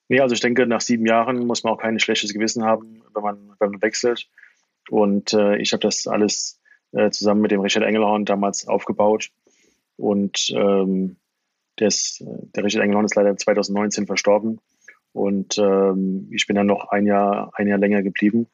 Nee, 0.07 0.21
also 0.21 0.33
ich 0.33 0.39
denke, 0.39 0.65
nach 0.65 0.79
sieben 0.79 1.05
Jahren 1.05 1.45
muss 1.45 1.63
man 1.63 1.73
auch 1.73 1.81
kein 1.81 1.99
schlechtes 1.99 2.33
Gewissen 2.33 2.63
haben, 2.63 3.03
wenn 3.13 3.23
man, 3.23 3.37
wenn 3.59 3.71
man 3.71 3.81
wechselt. 3.81 4.29
Und 4.89 5.33
äh, 5.33 5.57
ich 5.57 5.73
habe 5.73 5.81
das 5.81 6.07
alles 6.07 6.61
äh, 6.93 7.09
zusammen 7.09 7.41
mit 7.41 7.51
dem 7.51 7.59
Richard 7.59 7.83
Engelhorn 7.83 8.23
damals 8.23 8.65
aufgebaut. 8.65 9.31
Und 9.97 10.53
ähm, 10.55 11.17
der, 11.79 11.87
ist, 11.87 12.23
der 12.55 12.63
Richard 12.63 12.83
Engelhorn 12.83 13.05
ist 13.05 13.15
leider 13.15 13.35
2019 13.35 14.05
verstorben. 14.05 14.61
Und 15.11 15.57
ähm, 15.57 16.29
ich 16.31 16.47
bin 16.47 16.55
dann 16.55 16.67
noch 16.67 16.89
ein 16.89 17.05
Jahr, 17.05 17.51
ein 17.55 17.67
Jahr 17.67 17.77
länger 17.77 18.03
geblieben 18.03 18.47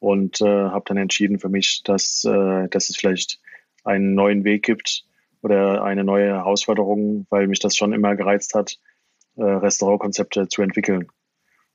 und 0.00 0.40
äh, 0.40 0.44
habe 0.44 0.84
dann 0.86 0.96
entschieden 0.96 1.38
für 1.38 1.48
mich, 1.48 1.82
dass, 1.84 2.24
äh, 2.24 2.68
dass 2.68 2.88
es 2.88 2.96
vielleicht 2.96 3.40
einen 3.84 4.14
neuen 4.14 4.42
Weg 4.42 4.64
gibt 4.64 5.04
oder 5.44 5.84
eine 5.84 6.04
neue 6.04 6.28
Herausforderung, 6.28 7.26
weil 7.30 7.46
mich 7.46 7.60
das 7.60 7.76
schon 7.76 7.92
immer 7.92 8.16
gereizt 8.16 8.54
hat, 8.54 8.78
äh, 9.36 9.44
Restaurantkonzepte 9.44 10.48
zu 10.48 10.62
entwickeln. 10.62 11.08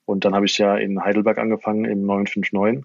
Und 0.05 0.25
dann 0.25 0.33
habe 0.33 0.47
ich 0.47 0.57
ja 0.57 0.75
in 0.75 1.03
Heidelberg 1.03 1.37
angefangen 1.37 1.85
im 1.85 2.01
959 2.01 2.83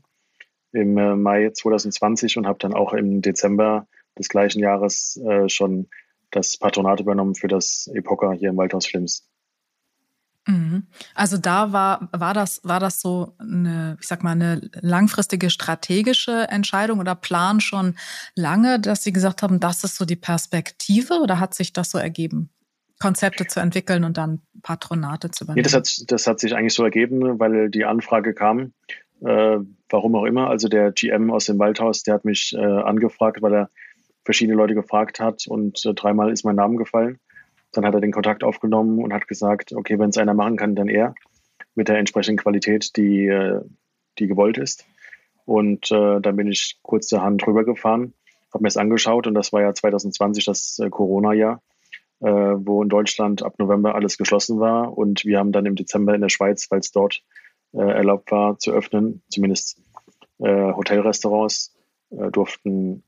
im 0.72 0.98
äh, 0.98 1.16
Mai 1.16 1.50
2020 1.50 2.36
und 2.36 2.46
habe 2.46 2.58
dann 2.58 2.74
auch 2.74 2.92
im 2.92 3.22
Dezember 3.22 3.86
des 4.18 4.28
gleichen 4.28 4.60
Jahres 4.60 5.16
äh, 5.24 5.48
schon 5.48 5.88
das 6.30 6.58
Patronat 6.58 7.00
übernommen 7.00 7.34
für 7.34 7.48
das 7.48 7.88
Epoca 7.94 8.32
hier 8.32 8.50
im 8.50 8.56
Waldhaus 8.56 8.86
Flims. 8.86 9.26
Mhm. 10.46 10.86
Also 11.14 11.38
da 11.38 11.72
war, 11.72 12.08
war 12.12 12.34
das, 12.34 12.60
war 12.64 12.80
das 12.80 13.00
so 13.00 13.34
eine, 13.38 13.96
ich 14.00 14.06
sag 14.06 14.22
mal, 14.22 14.32
eine 14.32 14.60
langfristige 14.80 15.48
strategische 15.48 16.48
Entscheidung 16.50 16.98
oder 16.98 17.14
Plan 17.14 17.60
schon 17.60 17.96
lange, 18.34 18.78
dass 18.78 19.02
Sie 19.02 19.12
gesagt 19.12 19.42
haben, 19.42 19.60
das 19.60 19.84
ist 19.84 19.96
so 19.96 20.04
die 20.04 20.16
Perspektive 20.16 21.20
oder 21.22 21.40
hat 21.40 21.54
sich 21.54 21.72
das 21.72 21.90
so 21.90 21.98
ergeben? 21.98 22.50
Konzepte 23.00 23.46
zu 23.46 23.60
entwickeln 23.60 24.04
und 24.04 24.16
dann 24.16 24.42
Patronate 24.62 25.30
zu 25.30 25.44
übernehmen? 25.44 25.58
Nee, 25.58 25.62
das 25.62 25.74
hat, 25.74 26.10
das 26.10 26.26
hat 26.26 26.40
sich 26.40 26.54
eigentlich 26.54 26.74
so 26.74 26.84
ergeben, 26.84 27.38
weil 27.38 27.70
die 27.70 27.84
Anfrage 27.84 28.34
kam, 28.34 28.72
äh, 29.20 29.58
warum 29.88 30.14
auch 30.14 30.24
immer. 30.24 30.48
Also 30.48 30.68
der 30.68 30.92
GM 30.92 31.30
aus 31.30 31.46
dem 31.46 31.58
Waldhaus, 31.58 32.02
der 32.02 32.14
hat 32.14 32.24
mich 32.24 32.54
äh, 32.54 32.60
angefragt, 32.60 33.42
weil 33.42 33.54
er 33.54 33.70
verschiedene 34.24 34.56
Leute 34.56 34.74
gefragt 34.74 35.20
hat 35.20 35.46
und 35.46 35.84
äh, 35.84 35.94
dreimal 35.94 36.32
ist 36.32 36.44
mein 36.44 36.56
Name 36.56 36.76
gefallen. 36.76 37.18
Dann 37.74 37.84
hat 37.84 37.94
er 37.94 38.00
den 38.00 38.12
Kontakt 38.12 38.44
aufgenommen 38.44 39.02
und 39.02 39.12
hat 39.12 39.28
gesagt, 39.28 39.72
okay, 39.72 39.98
wenn 39.98 40.10
es 40.10 40.18
einer 40.18 40.34
machen 40.34 40.56
kann, 40.56 40.74
dann 40.74 40.88
er 40.88 41.14
mit 41.74 41.88
der 41.88 41.98
entsprechenden 41.98 42.42
Qualität, 42.42 42.96
die, 42.96 43.26
äh, 43.26 43.60
die 44.18 44.26
gewollt 44.26 44.58
ist. 44.58 44.86
Und 45.44 45.90
äh, 45.90 46.20
dann 46.20 46.36
bin 46.36 46.48
ich 46.48 46.78
kurzerhand 46.82 47.46
rübergefahren, 47.46 48.14
habe 48.52 48.62
mir 48.62 48.68
es 48.68 48.76
angeschaut 48.76 49.26
und 49.26 49.34
das 49.34 49.52
war 49.52 49.60
ja 49.60 49.74
2020 49.74 50.44
das 50.44 50.78
äh, 50.78 50.88
Corona-Jahr, 50.88 51.60
äh, 52.20 52.28
wo 52.28 52.82
in 52.82 52.88
Deutschland 52.88 53.42
ab 53.42 53.58
November 53.58 53.94
alles 53.94 54.16
geschlossen 54.16 54.58
war 54.58 54.96
und 54.96 55.24
wir 55.24 55.38
haben 55.38 55.52
dann 55.52 55.66
im 55.66 55.74
Dezember 55.74 56.14
in 56.14 56.22
der 56.22 56.30
Schweiz, 56.30 56.70
weil 56.70 56.78
es 56.78 56.92
dort 56.92 57.22
äh, 57.72 57.80
erlaubt 57.80 58.30
war 58.30 58.58
zu 58.58 58.72
öffnen, 58.72 59.22
zumindest 59.28 59.80
äh, 60.38 60.72
Hotelrestaurants 60.72 61.72
durften 62.30 63.02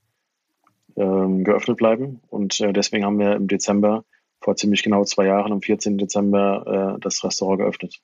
ähm, 0.96 1.44
geöffnet 1.44 1.76
bleiben 1.76 2.20
und 2.28 2.58
deswegen 2.58 3.04
haben 3.04 3.20
wir 3.20 3.36
im 3.36 3.46
Dezember 3.46 4.04
vor 4.46 4.54
ziemlich 4.54 4.84
genau 4.84 5.04
zwei 5.04 5.26
Jahren, 5.26 5.52
am 5.52 5.60
14. 5.60 5.98
Dezember, 5.98 6.94
äh, 6.96 7.00
das 7.00 7.24
Restaurant 7.24 7.58
geöffnet. 7.58 8.00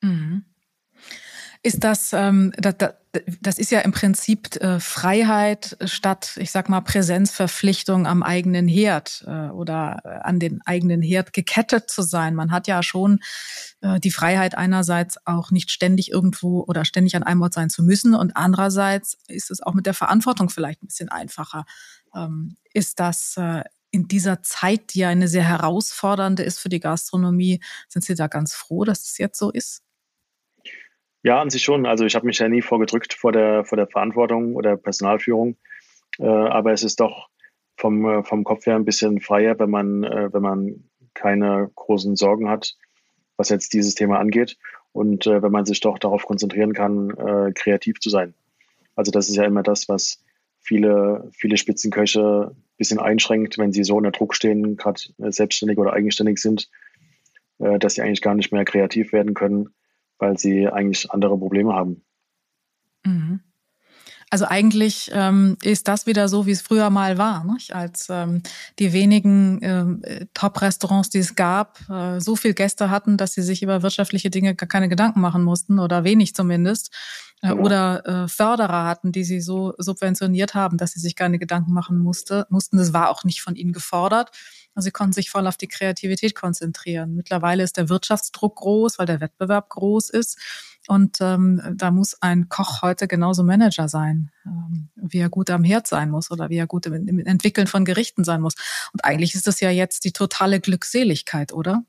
Mhm. 0.00 0.46
Ist 1.62 1.84
das, 1.84 2.14
ähm, 2.14 2.54
das, 2.56 2.76
das 3.42 3.58
ist 3.58 3.70
ja 3.70 3.80
im 3.80 3.92
Prinzip 3.92 4.56
äh, 4.56 4.80
Freiheit 4.80 5.76
statt, 5.84 6.38
ich 6.40 6.50
sag 6.50 6.70
mal, 6.70 6.80
Präsenzverpflichtung 6.80 8.06
am 8.06 8.22
eigenen 8.22 8.68
Herd 8.68 9.22
äh, 9.26 9.48
oder 9.50 10.24
an 10.24 10.38
den 10.38 10.62
eigenen 10.64 11.02
Herd 11.02 11.34
gekettet 11.34 11.90
zu 11.90 12.00
sein. 12.00 12.34
Man 12.34 12.52
hat 12.52 12.68
ja 12.68 12.82
schon 12.82 13.20
äh, 13.82 14.00
die 14.00 14.10
Freiheit 14.10 14.56
einerseits 14.56 15.18
auch 15.26 15.50
nicht 15.50 15.70
ständig 15.70 16.10
irgendwo 16.10 16.64
oder 16.66 16.86
ständig 16.86 17.16
an 17.16 17.22
einem 17.22 17.42
Ort 17.42 17.52
sein 17.52 17.68
zu 17.68 17.82
müssen 17.82 18.14
und 18.14 18.34
andererseits 18.34 19.18
ist 19.28 19.50
es 19.50 19.60
auch 19.60 19.74
mit 19.74 19.84
der 19.84 19.94
Verantwortung 19.94 20.48
vielleicht 20.48 20.82
ein 20.82 20.86
bisschen 20.86 21.10
einfacher. 21.10 21.66
Ähm, 22.14 22.56
ist 22.72 22.98
das 22.98 23.36
äh, 23.36 23.64
in 23.90 24.08
dieser 24.08 24.42
Zeit, 24.42 24.94
die 24.94 25.00
ja 25.00 25.08
eine 25.08 25.28
sehr 25.28 25.48
herausfordernde 25.48 26.42
ist 26.42 26.58
für 26.58 26.68
die 26.68 26.80
Gastronomie, 26.80 27.60
sind 27.88 28.04
Sie 28.04 28.14
da 28.14 28.26
ganz 28.26 28.54
froh, 28.54 28.84
dass 28.84 29.04
es 29.04 29.18
jetzt 29.18 29.38
so 29.38 29.50
ist? 29.50 29.82
Ja, 31.22 31.40
an 31.40 31.50
sich 31.50 31.64
schon. 31.64 31.86
Also 31.86 32.04
ich 32.04 32.14
habe 32.14 32.26
mich 32.26 32.38
ja 32.38 32.48
nie 32.48 32.62
vorgedrückt 32.62 33.14
vor 33.14 33.32
der, 33.32 33.64
vor 33.64 33.76
der 33.76 33.88
Verantwortung 33.88 34.54
oder 34.54 34.76
Personalführung. 34.76 35.56
Äh, 36.18 36.26
aber 36.26 36.72
es 36.72 36.84
ist 36.84 37.00
doch 37.00 37.28
vom, 37.76 38.06
äh, 38.06 38.22
vom 38.22 38.44
Kopf 38.44 38.66
her 38.66 38.76
ein 38.76 38.84
bisschen 38.84 39.20
freier, 39.20 39.58
wenn 39.58 39.70
man, 39.70 40.04
äh, 40.04 40.32
wenn 40.32 40.42
man 40.42 40.84
keine 41.14 41.70
großen 41.74 42.16
Sorgen 42.16 42.48
hat, 42.48 42.76
was 43.36 43.48
jetzt 43.48 43.72
dieses 43.72 43.94
Thema 43.94 44.18
angeht. 44.18 44.56
Und 44.92 45.26
äh, 45.26 45.42
wenn 45.42 45.52
man 45.52 45.66
sich 45.66 45.80
doch 45.80 45.98
darauf 45.98 46.24
konzentrieren 46.24 46.72
kann, 46.72 47.10
äh, 47.10 47.52
kreativ 47.52 47.98
zu 48.00 48.08
sein. 48.08 48.34
Also 48.94 49.10
das 49.10 49.28
ist 49.28 49.36
ja 49.36 49.44
immer 49.44 49.62
das, 49.62 49.88
was 49.88 50.22
viele, 50.66 51.30
viele 51.32 51.56
Spitzenköche 51.56 52.50
ein 52.50 52.76
bisschen 52.76 52.98
einschränkt, 52.98 53.56
wenn 53.56 53.72
sie 53.72 53.84
so 53.84 53.96
unter 53.96 54.10
Druck 54.10 54.34
stehen, 54.34 54.76
gerade 54.76 55.00
äh, 55.18 55.30
selbstständig 55.30 55.78
oder 55.78 55.92
eigenständig 55.92 56.38
sind, 56.38 56.68
äh, 57.58 57.78
dass 57.78 57.94
sie 57.94 58.02
eigentlich 58.02 58.22
gar 58.22 58.34
nicht 58.34 58.52
mehr 58.52 58.64
kreativ 58.64 59.12
werden 59.12 59.34
können, 59.34 59.68
weil 60.18 60.38
sie 60.38 60.68
eigentlich 60.68 61.10
andere 61.10 61.38
Probleme 61.38 61.72
haben. 61.72 62.04
Mhm. 63.04 63.40
Also 64.30 64.44
eigentlich 64.46 65.10
ähm, 65.12 65.56
ist 65.62 65.86
das 65.86 66.06
wieder 66.06 66.28
so, 66.28 66.46
wie 66.46 66.50
es 66.50 66.60
früher 66.60 66.90
mal 66.90 67.16
war, 67.16 67.44
nicht? 67.44 67.74
als 67.74 68.08
ähm, 68.10 68.42
die 68.80 68.92
wenigen 68.92 69.60
ähm, 69.62 70.02
Top-Restaurants, 70.34 71.10
die 71.10 71.18
es 71.18 71.36
gab, 71.36 71.78
äh, 71.88 72.20
so 72.20 72.34
viel 72.34 72.52
Gäste 72.52 72.90
hatten, 72.90 73.16
dass 73.16 73.34
sie 73.34 73.42
sich 73.42 73.62
über 73.62 73.82
wirtschaftliche 73.82 74.28
Dinge 74.28 74.56
gar 74.56 74.68
keine 74.68 74.88
Gedanken 74.88 75.20
machen 75.20 75.44
mussten 75.44 75.78
oder 75.78 76.02
wenig 76.02 76.34
zumindest. 76.34 76.92
Äh, 77.40 77.50
genau. 77.50 77.62
Oder 77.62 78.06
äh, 78.24 78.28
Förderer 78.28 78.84
hatten, 78.84 79.12
die 79.12 79.22
sie 79.22 79.40
so 79.40 79.74
subventioniert 79.78 80.54
haben, 80.54 80.76
dass 80.76 80.92
sie 80.92 81.00
sich 81.00 81.14
keine 81.14 81.38
Gedanken 81.38 81.72
machen 81.72 81.98
musste, 81.98 82.46
mussten. 82.50 82.78
Das 82.78 82.92
war 82.92 83.10
auch 83.10 83.22
nicht 83.22 83.42
von 83.42 83.54
ihnen 83.54 83.72
gefordert. 83.72 84.30
Sie 84.76 84.90
konnten 84.90 85.12
sich 85.12 85.30
voll 85.30 85.46
auf 85.46 85.56
die 85.56 85.68
Kreativität 85.68 86.34
konzentrieren. 86.34 87.14
Mittlerweile 87.14 87.62
ist 87.62 87.76
der 87.76 87.88
Wirtschaftsdruck 87.88 88.56
groß, 88.56 88.98
weil 88.98 89.06
der 89.06 89.20
Wettbewerb 89.20 89.70
groß 89.70 90.10
ist. 90.10 90.38
Und 90.88 91.18
ähm, 91.20 91.60
da 91.76 91.90
muss 91.90 92.20
ein 92.20 92.48
Koch 92.48 92.82
heute 92.82 93.08
genauso 93.08 93.42
Manager 93.42 93.88
sein, 93.88 94.30
ähm, 94.44 94.88
wie 94.94 95.18
er 95.18 95.28
gut 95.28 95.50
am 95.50 95.64
Herd 95.64 95.86
sein 95.86 96.10
muss 96.10 96.30
oder 96.30 96.50
wie 96.50 96.58
er 96.58 96.66
gut 96.66 96.86
im, 96.86 97.08
im 97.08 97.18
Entwickeln 97.18 97.66
von 97.66 97.84
Gerichten 97.84 98.22
sein 98.22 98.40
muss. 98.40 98.54
Und 98.92 99.04
eigentlich 99.04 99.34
ist 99.34 99.46
das 99.46 99.60
ja 99.60 99.70
jetzt 99.70 100.04
die 100.04 100.12
totale 100.12 100.60
Glückseligkeit, 100.60 101.52
oder? 101.52 101.84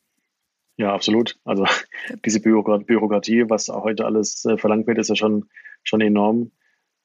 Ja, 0.77 0.93
absolut. 0.93 1.37
Also 1.43 1.65
diese 2.25 2.39
Bürokratie, 2.39 3.49
was 3.49 3.67
heute 3.67 4.05
alles 4.05 4.45
äh, 4.45 4.57
verlangt 4.57 4.87
wird, 4.87 4.97
ist 4.97 5.09
ja 5.09 5.15
schon, 5.15 5.45
schon 5.83 6.01
enorm. 6.01 6.51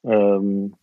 Ähm, 0.04 0.74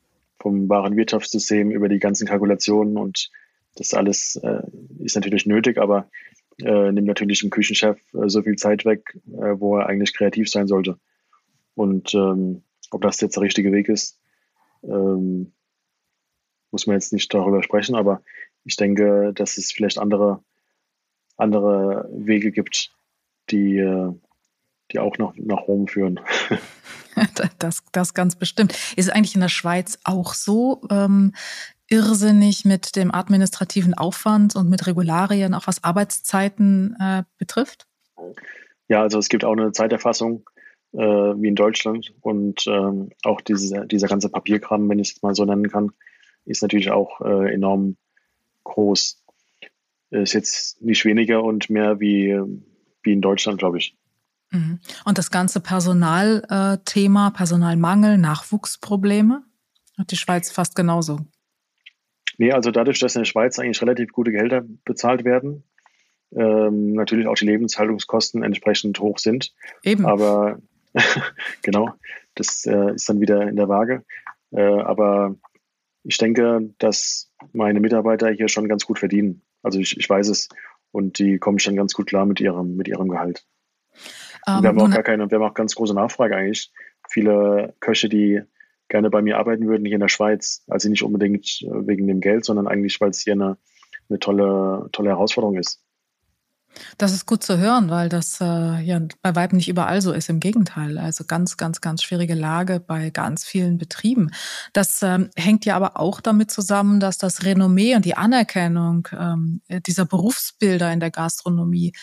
vom 0.41 0.69
wahren 0.69 0.95
Wirtschaftssystem 0.95 1.71
über 1.71 1.89
die 1.89 1.99
ganzen 1.99 2.27
Kalkulationen 2.27 2.97
und 2.97 3.29
das 3.75 3.93
alles 3.93 4.35
äh, 4.37 4.61
ist 4.99 5.15
natürlich 5.15 5.45
nötig, 5.45 5.77
aber 5.77 6.09
äh, 6.61 6.91
nimmt 6.91 7.07
natürlich 7.07 7.41
dem 7.41 7.49
Küchenchef 7.49 7.97
äh, 8.13 8.27
so 8.27 8.41
viel 8.41 8.55
Zeit 8.55 8.85
weg, 8.85 9.17
äh, 9.27 9.59
wo 9.59 9.77
er 9.77 9.87
eigentlich 9.87 10.15
kreativ 10.15 10.49
sein 10.49 10.67
sollte. 10.67 10.99
Und 11.75 12.13
ähm, 12.13 12.63
ob 12.91 13.01
das 13.01 13.21
jetzt 13.21 13.35
der 13.35 13.43
richtige 13.43 13.71
Weg 13.71 13.87
ist, 13.87 14.19
ähm, 14.83 15.53
muss 16.71 16.87
man 16.87 16.95
jetzt 16.95 17.13
nicht 17.13 17.33
darüber 17.33 17.63
sprechen, 17.63 17.95
aber 17.95 18.21
ich 18.65 18.75
denke, 18.75 19.31
dass 19.33 19.57
es 19.57 19.71
vielleicht 19.71 19.97
andere, 19.97 20.43
andere 21.37 22.09
Wege 22.11 22.51
gibt, 22.51 22.91
die, 23.49 23.77
äh, 23.77 24.13
die 24.91 24.99
auch 24.99 25.17
nach, 25.17 25.33
nach 25.35 25.67
Rom 25.67 25.87
führen. 25.87 26.19
Das, 27.57 27.83
das 27.91 28.13
ganz 28.13 28.37
bestimmt. 28.37 28.73
Ist 28.95 29.11
eigentlich 29.11 29.35
in 29.35 29.41
der 29.41 29.49
Schweiz 29.49 29.99
auch 30.05 30.33
so? 30.33 30.81
Irrsinnig 31.89 32.65
mit 32.65 32.95
dem 32.95 33.13
administrativen 33.13 33.93
Aufwand 33.93 34.55
und 34.55 34.69
mit 34.69 34.85
Regularien, 34.85 35.53
auch 35.53 35.67
was 35.67 35.83
Arbeitszeiten 35.83 36.95
äh, 36.99 37.23
betrifft? 37.37 37.87
Ja, 38.87 39.01
also 39.01 39.17
es 39.19 39.29
gibt 39.29 39.43
auch 39.43 39.53
eine 39.53 39.71
Zeiterfassung 39.71 40.47
äh, 40.93 40.99
wie 40.99 41.47
in 41.47 41.55
Deutschland 41.55 42.13
und 42.21 42.65
ähm, 42.67 43.09
auch 43.23 43.41
diese, 43.41 43.85
dieser 43.87 44.07
ganze 44.07 44.29
Papierkram, 44.29 44.89
wenn 44.89 44.99
ich 44.99 45.15
es 45.15 45.21
mal 45.21 45.35
so 45.35 45.45
nennen 45.45 45.69
kann, 45.69 45.91
ist 46.45 46.61
natürlich 46.61 46.91
auch 46.91 47.21
äh, 47.21 47.53
enorm 47.53 47.97
groß. 48.63 49.23
Ist 50.11 50.33
jetzt 50.33 50.81
nicht 50.81 51.05
weniger 51.05 51.43
und 51.43 51.69
mehr 51.69 51.99
wie, 51.99 52.39
wie 53.03 53.13
in 53.13 53.21
Deutschland, 53.21 53.59
glaube 53.59 53.77
ich. 53.77 53.95
Mhm. 54.51 54.79
Und 55.05 55.17
das 55.19 55.29
ganze 55.29 55.59
Personalthema, 55.59 57.29
Personalmangel, 57.29 58.17
Nachwuchsprobleme, 58.17 59.43
hat 59.97 60.11
die 60.11 60.17
Schweiz 60.17 60.49
fast 60.49 60.75
genauso. 60.75 61.19
Nee, 62.39 62.53
also 62.53 62.71
dadurch, 62.71 62.99
dass 62.99 63.15
in 63.15 63.21
der 63.21 63.25
Schweiz 63.25 63.59
eigentlich 63.59 63.81
relativ 63.81 64.13
gute 64.13 64.31
Gehälter 64.31 64.63
bezahlt 64.85 65.25
werden, 65.25 65.65
ähm, 66.33 66.93
natürlich 66.93 67.27
auch 67.27 67.35
die 67.35 67.45
Lebenshaltungskosten 67.45 68.43
entsprechend 68.43 68.97
hoch 69.01 69.19
sind. 69.19 69.53
Eben. 69.83 70.05
Aber 70.05 70.59
genau, 71.63 71.91
das 72.35 72.65
äh, 72.65 72.93
ist 72.93 73.09
dann 73.09 73.19
wieder 73.19 73.47
in 73.49 73.57
der 73.57 73.67
Waage. 73.67 74.05
Äh, 74.51 74.61
aber 74.61 75.35
ich 76.05 76.17
denke, 76.17 76.73
dass 76.77 77.29
meine 77.51 77.81
Mitarbeiter 77.81 78.29
hier 78.29 78.47
schon 78.47 78.69
ganz 78.69 78.85
gut 78.85 78.99
verdienen. 78.99 79.41
Also 79.61 79.79
ich, 79.79 79.97
ich 79.97 80.09
weiß 80.09 80.29
es 80.29 80.47
und 80.91 81.19
die 81.19 81.39
kommen 81.39 81.59
schon 81.59 81.75
ganz 81.75 81.93
gut 81.93 82.07
klar 82.07 82.25
mit 82.25 82.39
ihrem, 82.39 82.77
mit 82.77 82.87
ihrem 82.87 83.09
Gehalt. 83.09 83.45
Um, 84.47 84.63
wir, 84.63 84.69
haben 84.69 84.79
auch 84.79 84.89
gar 84.89 85.03
keine, 85.03 85.29
wir 85.29 85.39
haben 85.39 85.45
auch 85.45 85.53
ganz 85.53 85.75
große 85.75 85.93
Nachfrage 85.93 86.37
eigentlich. 86.37 86.71
Viele 87.09 87.75
Köche, 87.81 88.07
die 88.07 88.43
gerne 88.89 89.09
bei 89.09 89.21
mir 89.21 89.37
arbeiten 89.37 89.67
würden 89.67 89.85
hier 89.85 89.95
in 89.95 90.01
der 90.01 90.09
Schweiz. 90.09 90.63
Also 90.67 90.89
nicht 90.89 91.03
unbedingt 91.03 91.61
äh, 91.61 91.87
wegen 91.87 92.07
dem 92.07 92.19
Geld, 92.19 92.45
sondern 92.45 92.67
eigentlich, 92.67 92.99
weil 92.99 93.11
es 93.11 93.21
hier 93.21 93.33
eine, 93.33 93.57
eine 94.09 94.19
tolle, 94.19 94.89
tolle 94.91 95.09
Herausforderung 95.09 95.57
ist. 95.57 95.81
Das 96.97 97.13
ist 97.13 97.25
gut 97.25 97.43
zu 97.43 97.57
hören, 97.57 97.89
weil 97.89 98.09
das 98.09 98.39
äh, 98.41 98.45
ja 98.81 99.01
bei 99.21 99.35
Weitem 99.35 99.57
nicht 99.57 99.69
überall 99.69 100.01
so 100.01 100.11
ist. 100.11 100.29
Im 100.29 100.39
Gegenteil, 100.39 100.97
also 100.97 101.23
ganz, 101.25 101.57
ganz, 101.57 101.81
ganz 101.81 102.03
schwierige 102.03 102.35
Lage 102.35 102.79
bei 102.79 103.09
ganz 103.09 103.43
vielen 103.43 103.77
Betrieben. 103.77 104.31
Das 104.73 105.01
ähm, 105.01 105.29
hängt 105.35 105.65
ja 105.65 105.75
aber 105.75 105.99
auch 105.99 106.21
damit 106.21 106.51
zusammen, 106.51 106.99
dass 106.99 107.17
das 107.17 107.43
Renommee 107.43 107.95
und 107.95 108.05
die 108.05 108.15
Anerkennung 108.15 109.07
ähm, 109.17 109.61
dieser 109.87 110.05
Berufsbilder 110.05 110.91
in 110.93 110.99
der 110.99 111.11
Gastronomie 111.11 111.93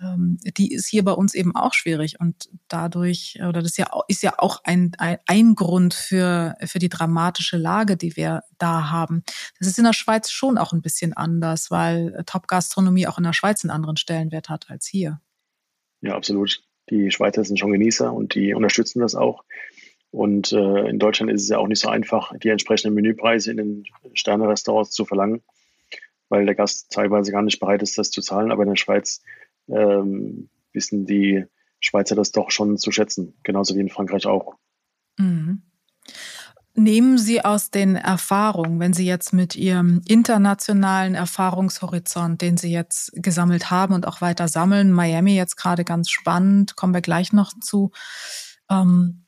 die 0.00 0.72
ist 0.72 0.86
hier 0.86 1.04
bei 1.04 1.12
uns 1.12 1.34
eben 1.34 1.56
auch 1.56 1.74
schwierig 1.74 2.20
und 2.20 2.48
dadurch 2.68 3.38
oder 3.40 3.62
das 3.62 3.72
ist 3.72 3.78
ja 3.78 3.88
ist 4.06 4.22
ja 4.22 4.34
auch 4.38 4.60
ein, 4.62 4.92
ein, 4.98 5.18
ein 5.26 5.54
Grund 5.56 5.92
für 5.92 6.54
für 6.64 6.78
die 6.78 6.88
dramatische 6.88 7.56
Lage, 7.56 7.96
die 7.96 8.16
wir 8.16 8.42
da 8.58 8.90
haben. 8.90 9.24
Das 9.58 9.66
ist 9.66 9.78
in 9.78 9.84
der 9.84 9.92
Schweiz 9.92 10.30
schon 10.30 10.56
auch 10.56 10.72
ein 10.72 10.82
bisschen 10.82 11.14
anders, 11.14 11.70
weil 11.72 12.22
Top-Gastronomie 12.26 13.08
auch 13.08 13.18
in 13.18 13.24
der 13.24 13.32
Schweiz 13.32 13.64
einen 13.64 13.72
anderen 13.72 13.96
Stellenwert 13.96 14.48
hat 14.48 14.70
als 14.70 14.86
hier. 14.86 15.20
Ja, 16.00 16.14
absolut. 16.14 16.62
Die 16.90 17.10
Schweizer 17.10 17.44
sind 17.44 17.58
schon 17.58 17.72
Genießer 17.72 18.12
und 18.12 18.34
die 18.34 18.54
unterstützen 18.54 19.00
das 19.00 19.16
auch. 19.16 19.44
Und 20.10 20.52
äh, 20.52 20.88
in 20.88 20.98
Deutschland 20.98 21.30
ist 21.32 21.42
es 21.42 21.48
ja 21.48 21.58
auch 21.58 21.68
nicht 21.68 21.80
so 21.80 21.88
einfach, 21.88 22.32
die 22.38 22.48
entsprechenden 22.48 22.94
Menüpreise 22.94 23.50
in 23.50 23.56
den 23.56 23.84
Sterne-Restaurants 24.14 24.92
zu 24.92 25.04
verlangen, 25.04 25.42
weil 26.28 26.46
der 26.46 26.54
Gast 26.54 26.90
teilweise 26.90 27.32
gar 27.32 27.42
nicht 27.42 27.60
bereit 27.60 27.82
ist, 27.82 27.98
das 27.98 28.10
zu 28.10 28.22
zahlen. 28.22 28.52
Aber 28.52 28.62
in 28.62 28.70
der 28.70 28.76
Schweiz 28.76 29.22
ähm, 29.68 30.48
wissen 30.72 31.06
die 31.06 31.44
Schweizer 31.80 32.14
das 32.14 32.32
doch 32.32 32.50
schon 32.50 32.76
zu 32.76 32.90
schätzen, 32.90 33.34
genauso 33.42 33.74
wie 33.74 33.80
in 33.80 33.88
Frankreich 33.88 34.26
auch. 34.26 34.56
Mhm. 35.18 35.62
Nehmen 36.74 37.18
Sie 37.18 37.44
aus 37.44 37.70
den 37.72 37.96
Erfahrungen, 37.96 38.78
wenn 38.78 38.92
Sie 38.92 39.04
jetzt 39.04 39.32
mit 39.32 39.56
Ihrem 39.56 40.00
internationalen 40.06 41.16
Erfahrungshorizont, 41.16 42.40
den 42.40 42.56
Sie 42.56 42.70
jetzt 42.70 43.10
gesammelt 43.14 43.70
haben 43.70 43.94
und 43.94 44.06
auch 44.06 44.20
weiter 44.20 44.46
sammeln, 44.46 44.92
Miami 44.92 45.34
jetzt 45.34 45.56
gerade 45.56 45.84
ganz 45.84 46.08
spannend, 46.08 46.76
kommen 46.76 46.94
wir 46.94 47.00
gleich 47.00 47.32
noch 47.32 47.52
zu, 47.58 47.90
ähm, 48.70 49.24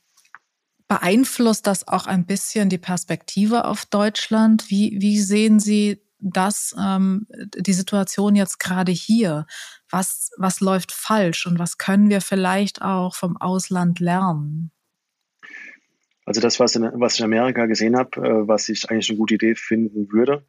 beeinflusst 0.87 1.67
das 1.67 1.87
auch 1.87 2.05
ein 2.05 2.25
bisschen 2.25 2.69
die 2.69 2.77
Perspektive 2.77 3.65
auf 3.65 3.85
Deutschland? 3.85 4.69
Wie, 4.69 4.97
wie 5.01 5.19
sehen 5.19 5.59
Sie 5.59 6.01
das, 6.21 6.75
ähm, 6.79 7.27
die 7.57 7.73
Situation 7.73 8.35
jetzt 8.35 8.59
gerade 8.59 8.91
hier? 8.91 9.45
Was, 9.89 10.31
was 10.37 10.61
läuft 10.61 10.91
falsch 10.91 11.45
und 11.47 11.59
was 11.59 11.77
können 11.77 12.09
wir 12.09 12.21
vielleicht 12.21 12.81
auch 12.81 13.15
vom 13.15 13.37
Ausland 13.37 13.99
lernen? 13.99 14.71
Also 16.25 16.39
das, 16.39 16.59
was, 16.59 16.75
in, 16.75 16.89
was 16.93 17.15
ich 17.15 17.19
in 17.19 17.25
Amerika 17.25 17.65
gesehen 17.65 17.97
habe, 17.97 18.21
äh, 18.21 18.47
was 18.47 18.69
ich 18.69 18.89
eigentlich 18.89 19.09
eine 19.09 19.17
gute 19.17 19.35
Idee 19.35 19.55
finden 19.55 20.11
würde, 20.11 20.45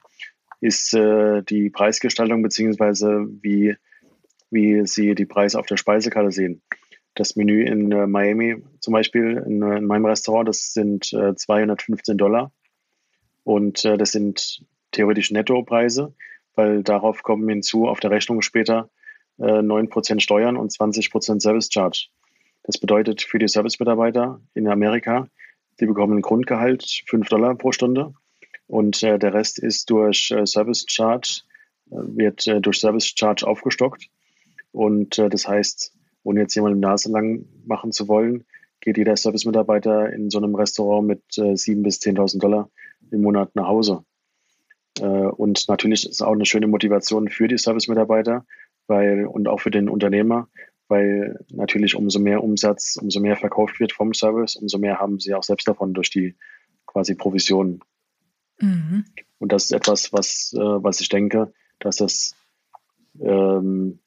ist 0.61 0.95
äh, 0.95 1.43
die 1.43 1.71
Preisgestaltung 1.71 2.43
beziehungsweise 2.43 3.27
wie, 3.41 3.75
wie 4.51 4.87
sie 4.87 5.15
die 5.15 5.27
Preise 5.27 5.59
auf 5.59 5.67
der 5.67 5.77
Speisekarte 5.77 6.31
sehen. 6.31 6.63
Das 7.15 7.37
Menü 7.37 7.65
in 7.65 7.91
äh, 7.91 8.07
Miami 8.07 8.63
zum 8.81 8.93
Beispiel, 8.93 9.43
in, 9.45 9.63
äh, 9.63 9.79
in, 9.79 9.87
meinem 9.87 10.07
Restaurant, 10.07 10.49
das 10.49 10.73
sind 10.73 11.07
215 11.07 12.15
äh, 12.15 12.17
Dollar. 12.17 12.53
Und 13.45 13.85
äh, 13.85 13.99
das 13.99 14.13
sind 14.13 14.65
theoretisch 14.93 15.31
Nettopreise, 15.31 16.15
weil 16.55 16.83
darauf 16.83 17.23
kommen 17.23 17.49
hinzu 17.49 17.89
auf 17.89 18.01
der 18.01 18.11
Rechnung 18.11 18.43
später 18.43 18.91
äh, 19.39 19.45
9% 19.45 20.21
Steuern 20.21 20.57
und 20.57 20.71
20% 20.73 21.41
Service 21.41 21.69
Charge. 21.73 22.09
Das 22.65 22.79
bedeutet 22.79 23.23
für 23.23 23.39
die 23.39 23.49
Service-Mitarbeiter 23.49 24.41
in 24.55 24.69
Amerika, 24.69 25.27
die 25.81 25.87
bekommen 25.87 26.19
ein 26.19 26.23
Grundgehalt 26.23 27.03
5 27.09 27.29
Dollar 27.29 27.57
pro 27.57 27.73
Stunde 27.73 28.15
und 28.67 29.03
äh, 29.03 29.19
der 29.19 29.35
Rest 29.35 29.59
ist 29.59 29.91
durch 29.91 30.31
äh, 30.31 30.47
Service 30.47 30.87
Charge, 30.89 31.43
äh, 31.91 31.97
wird 31.97 32.47
äh, 32.47 32.61
durch 32.61 32.79
Service 32.79 33.13
Charge 33.15 33.47
aufgestockt. 33.47 34.09
Und 34.73 35.19
äh, 35.19 35.29
das 35.29 35.47
heißt, 35.47 35.93
ohne 36.23 36.41
jetzt 36.41 36.55
jemandem 36.55 36.81
Nase 36.81 37.11
lang 37.11 37.45
machen 37.67 37.93
zu 37.93 38.09
wollen, 38.09 38.45
geht 38.81 38.97
jeder 38.97 39.17
Service-Mitarbeiter 39.17 40.13
in 40.13 40.31
so 40.31 40.39
einem 40.39 40.55
Restaurant 40.55 41.07
mit 41.07 41.23
äh, 41.37 41.53
7.000 41.53 41.83
bis 41.83 42.01
10.000 42.01 42.39
Dollar 42.39 42.71
im 43.11 43.23
Monat 43.23 43.55
nach 43.55 43.67
Hause. 43.67 44.05
Äh, 45.01 45.05
und 45.05 45.69
natürlich 45.69 46.05
ist 46.05 46.15
es 46.15 46.23
auch 46.23 46.33
eine 46.33 46.47
schöne 46.47 46.67
Motivation 46.67 47.29
für 47.29 47.49
die 47.49 47.59
Service-Mitarbeiter 47.59 48.45
weil, 48.87 49.27
und 49.27 49.49
auch 49.49 49.61
für 49.61 49.71
den 49.71 49.89
Unternehmer, 49.89 50.49
weil 50.89 51.39
natürlich 51.51 51.95
umso 51.95 52.19
mehr 52.19 52.43
Umsatz, 52.43 52.99
umso 53.01 53.21
mehr 53.21 53.37
verkauft 53.37 53.81
wird 53.81 53.93
vom 53.93 54.13
Service, 54.13 54.57
umso 54.57 54.79
mehr 54.79 54.99
haben 54.99 55.19
sie 55.19 55.35
auch 55.35 55.43
selbst 55.43 55.67
davon 55.69 55.95
durch 55.95 56.11
die 56.11 56.37
quasi 56.87 57.15
Provisionen. 57.15 57.81
Mhm. 58.61 59.05
Und 59.39 59.53
das 59.53 59.65
ist 59.65 59.73
etwas, 59.73 60.13
was, 60.13 60.53
äh, 60.55 60.61
was 60.61 61.01
ich 61.01 61.09
denke, 61.09 61.53
dass 61.79 61.97
das, 61.97 62.37
ähm, 63.21 64.01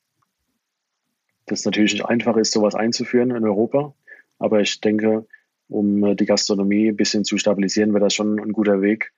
das 1.45 1.65
natürlich 1.65 1.93
nicht 1.93 2.05
einfach 2.05 2.37
ist, 2.37 2.51
sowas 2.51 2.75
einzuführen 2.75 3.31
in 3.31 3.43
Europa. 3.43 3.95
Aber 4.37 4.61
ich 4.61 4.81
denke, 4.81 5.27
um 5.67 6.15
die 6.15 6.25
Gastronomie 6.25 6.89
ein 6.89 6.95
bisschen 6.95 7.23
zu 7.23 7.37
stabilisieren, 7.37 7.93
wäre 7.93 8.03
das 8.03 8.13
schon 8.13 8.39
ein 8.39 8.53
guter 8.53 8.81
Weg, 8.81 9.11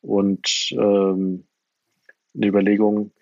und 0.00 0.70
ähm, 0.72 1.46
eine 2.34 2.46
Überlegung, 2.46 3.12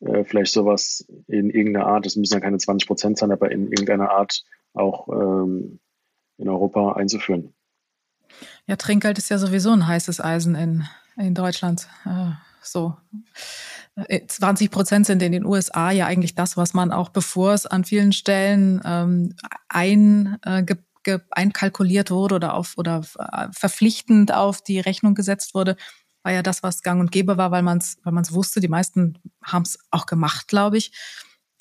äh, 0.00 0.24
vielleicht 0.24 0.52
sowas 0.52 1.06
in 1.26 1.50
irgendeiner 1.50 1.86
Art, 1.86 2.06
das 2.06 2.16
müssen 2.16 2.34
ja 2.34 2.40
keine 2.40 2.58
20 2.58 2.86
Prozent 2.86 3.18
sein, 3.18 3.32
aber 3.32 3.50
in 3.50 3.68
irgendeiner 3.68 4.10
Art 4.10 4.44
auch 4.74 5.08
ähm, 5.08 5.80
in 6.38 6.48
Europa 6.48 6.92
einzuführen. 6.92 7.54
Ja, 8.66 8.76
Trinkgeld 8.76 9.18
ist 9.18 9.30
ja 9.30 9.38
sowieso 9.38 9.70
ein 9.70 9.86
heißes 9.86 10.20
Eisen 10.20 10.54
in, 10.54 10.84
in 11.16 11.34
Deutschland. 11.34 11.88
Äh, 12.04 12.32
so. 12.62 12.94
20 13.96 14.66
äh, 14.66 14.70
Prozent 14.70 15.06
sind 15.06 15.22
in 15.22 15.32
den 15.32 15.46
USA 15.46 15.90
ja 15.90 16.06
eigentlich 16.06 16.34
das, 16.34 16.56
was 16.56 16.74
man 16.74 16.92
auch 16.92 17.08
bevor 17.08 17.54
es 17.54 17.64
an 17.64 17.84
vielen 17.84 18.12
Stellen 18.12 18.82
ähm, 18.84 19.34
ein, 19.68 20.36
äh, 20.42 20.64
einkalkuliert 21.30 22.10
wurde 22.10 22.34
oder 22.34 22.54
auf 22.54 22.74
oder 22.76 23.02
äh, 23.18 23.46
verpflichtend 23.52 24.34
auf 24.34 24.60
die 24.60 24.80
Rechnung 24.80 25.14
gesetzt 25.14 25.54
wurde, 25.54 25.76
war 26.26 26.32
ja 26.32 26.42
das, 26.42 26.64
was 26.64 26.82
gang 26.82 27.00
und 27.00 27.12
gäbe 27.12 27.36
war, 27.36 27.52
weil 27.52 27.62
man 27.62 27.78
es 27.78 27.98
weil 28.02 28.12
man's 28.12 28.32
wusste. 28.32 28.58
Die 28.58 28.66
meisten 28.66 29.16
haben 29.44 29.62
es 29.62 29.78
auch 29.92 30.06
gemacht, 30.06 30.48
glaube 30.48 30.76
ich. 30.76 30.90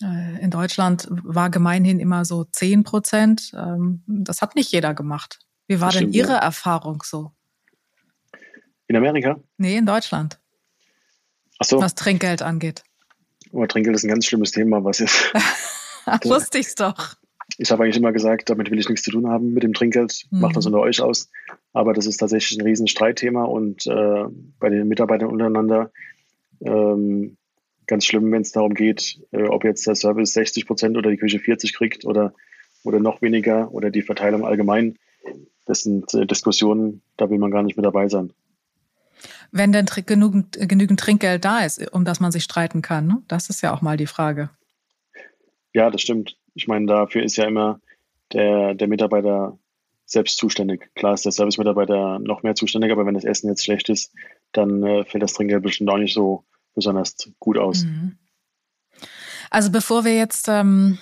Äh, 0.01 0.41
in 0.41 0.49
Deutschland 0.49 1.07
war 1.11 1.51
gemeinhin 1.51 1.99
immer 1.99 2.25
so 2.25 2.45
10 2.45 2.83
Prozent. 2.83 3.51
Ähm, 3.53 4.01
das 4.07 4.41
hat 4.41 4.55
nicht 4.55 4.71
jeder 4.71 4.95
gemacht. 4.95 5.37
Wie 5.67 5.81
war 5.81 5.91
denn 5.91 6.11
Ihre 6.11 6.33
ja. 6.33 6.39
Erfahrung 6.39 7.03
so? 7.03 7.31
In 8.87 8.95
Amerika? 8.95 9.39
Nee, 9.57 9.77
in 9.77 9.85
Deutschland. 9.85 10.39
Ach 11.59 11.65
so. 11.65 11.79
Was 11.79 11.93
Trinkgeld 11.93 12.41
angeht. 12.41 12.83
Oh, 13.51 13.67
Trinkgeld 13.67 13.95
ist 13.95 14.03
ein 14.03 14.09
ganz 14.09 14.25
schlimmes 14.25 14.49
Thema, 14.49 14.83
was 14.83 14.99
ist. 14.99 15.31
Wusste 16.23 16.57
ich's 16.57 16.73
doch 16.73 17.17
ich 17.57 17.71
habe 17.71 17.83
eigentlich 17.83 17.97
immer 17.97 18.11
gesagt, 18.11 18.49
damit 18.49 18.71
will 18.71 18.79
ich 18.79 18.89
nichts 18.89 19.03
zu 19.03 19.11
tun 19.11 19.27
haben 19.27 19.53
mit 19.53 19.63
dem 19.63 19.73
Trinkgeld, 19.73 20.25
mhm. 20.29 20.41
macht 20.41 20.55
das 20.55 20.65
unter 20.65 20.79
euch 20.79 21.01
aus. 21.01 21.29
Aber 21.73 21.93
das 21.93 22.05
ist 22.05 22.17
tatsächlich 22.17 22.59
ein 22.59 22.65
Riesenstreitthema 22.65 23.43
und 23.43 23.85
äh, 23.87 24.25
bei 24.59 24.69
den 24.69 24.87
Mitarbeitern 24.87 25.29
untereinander 25.29 25.91
ähm, 26.61 27.37
ganz 27.87 28.05
schlimm, 28.05 28.31
wenn 28.31 28.41
es 28.41 28.51
darum 28.51 28.73
geht, 28.73 29.19
äh, 29.31 29.43
ob 29.43 29.63
jetzt 29.63 29.85
der 29.87 29.95
Service 29.95 30.33
60 30.33 30.65
Prozent 30.65 30.97
oder 30.97 31.09
die 31.09 31.17
Küche 31.17 31.39
40 31.39 31.73
kriegt 31.73 32.05
oder, 32.05 32.33
oder 32.83 32.99
noch 32.99 33.21
weniger 33.21 33.71
oder 33.71 33.91
die 33.91 34.01
Verteilung 34.01 34.45
allgemein. 34.45 34.97
Das 35.65 35.83
sind 35.83 36.13
äh, 36.13 36.25
Diskussionen, 36.25 37.01
da 37.17 37.29
will 37.29 37.37
man 37.37 37.51
gar 37.51 37.63
nicht 37.63 37.77
mit 37.77 37.85
dabei 37.85 38.07
sein. 38.07 38.33
Wenn 39.51 39.71
denn 39.71 39.85
genügend, 40.05 40.57
genügend 40.67 40.99
Trinkgeld 40.99 41.45
da 41.45 41.63
ist, 41.63 41.91
um 41.93 42.05
das 42.05 42.19
man 42.19 42.31
sich 42.31 42.43
streiten 42.43 42.81
kann, 42.81 43.07
ne? 43.07 43.23
das 43.27 43.49
ist 43.49 43.61
ja 43.61 43.73
auch 43.73 43.81
mal 43.81 43.97
die 43.97 44.07
Frage. 44.07 44.49
Ja, 45.73 45.89
das 45.89 46.01
stimmt. 46.01 46.37
Ich 46.55 46.67
meine, 46.67 46.87
dafür 46.87 47.23
ist 47.23 47.35
ja 47.35 47.45
immer 47.45 47.79
der, 48.33 48.73
der 48.73 48.87
Mitarbeiter 48.87 49.59
selbst 50.05 50.37
zuständig. 50.37 50.89
Klar 50.95 51.13
ist 51.13 51.25
der 51.25 51.31
Service-Mitarbeiter 51.31 52.19
noch 52.19 52.43
mehr 52.43 52.55
zuständig, 52.55 52.91
aber 52.91 53.05
wenn 53.05 53.15
das 53.15 53.23
Essen 53.25 53.49
jetzt 53.49 53.63
schlecht 53.63 53.89
ist, 53.89 54.13
dann 54.51 54.83
äh, 54.83 55.03
fällt 55.03 55.23
das 55.23 55.33
Trinkgeld 55.33 55.63
bestimmt 55.63 55.89
auch 55.89 55.97
nicht 55.97 56.13
so 56.13 56.43
besonders 56.73 57.31
gut 57.39 57.57
aus. 57.57 57.85
Mhm. 57.85 58.17
Also 59.55 59.71
bevor 59.71 60.03
wir 60.03 60.13
jetzt 60.13 60.49
ähm, 60.49 60.97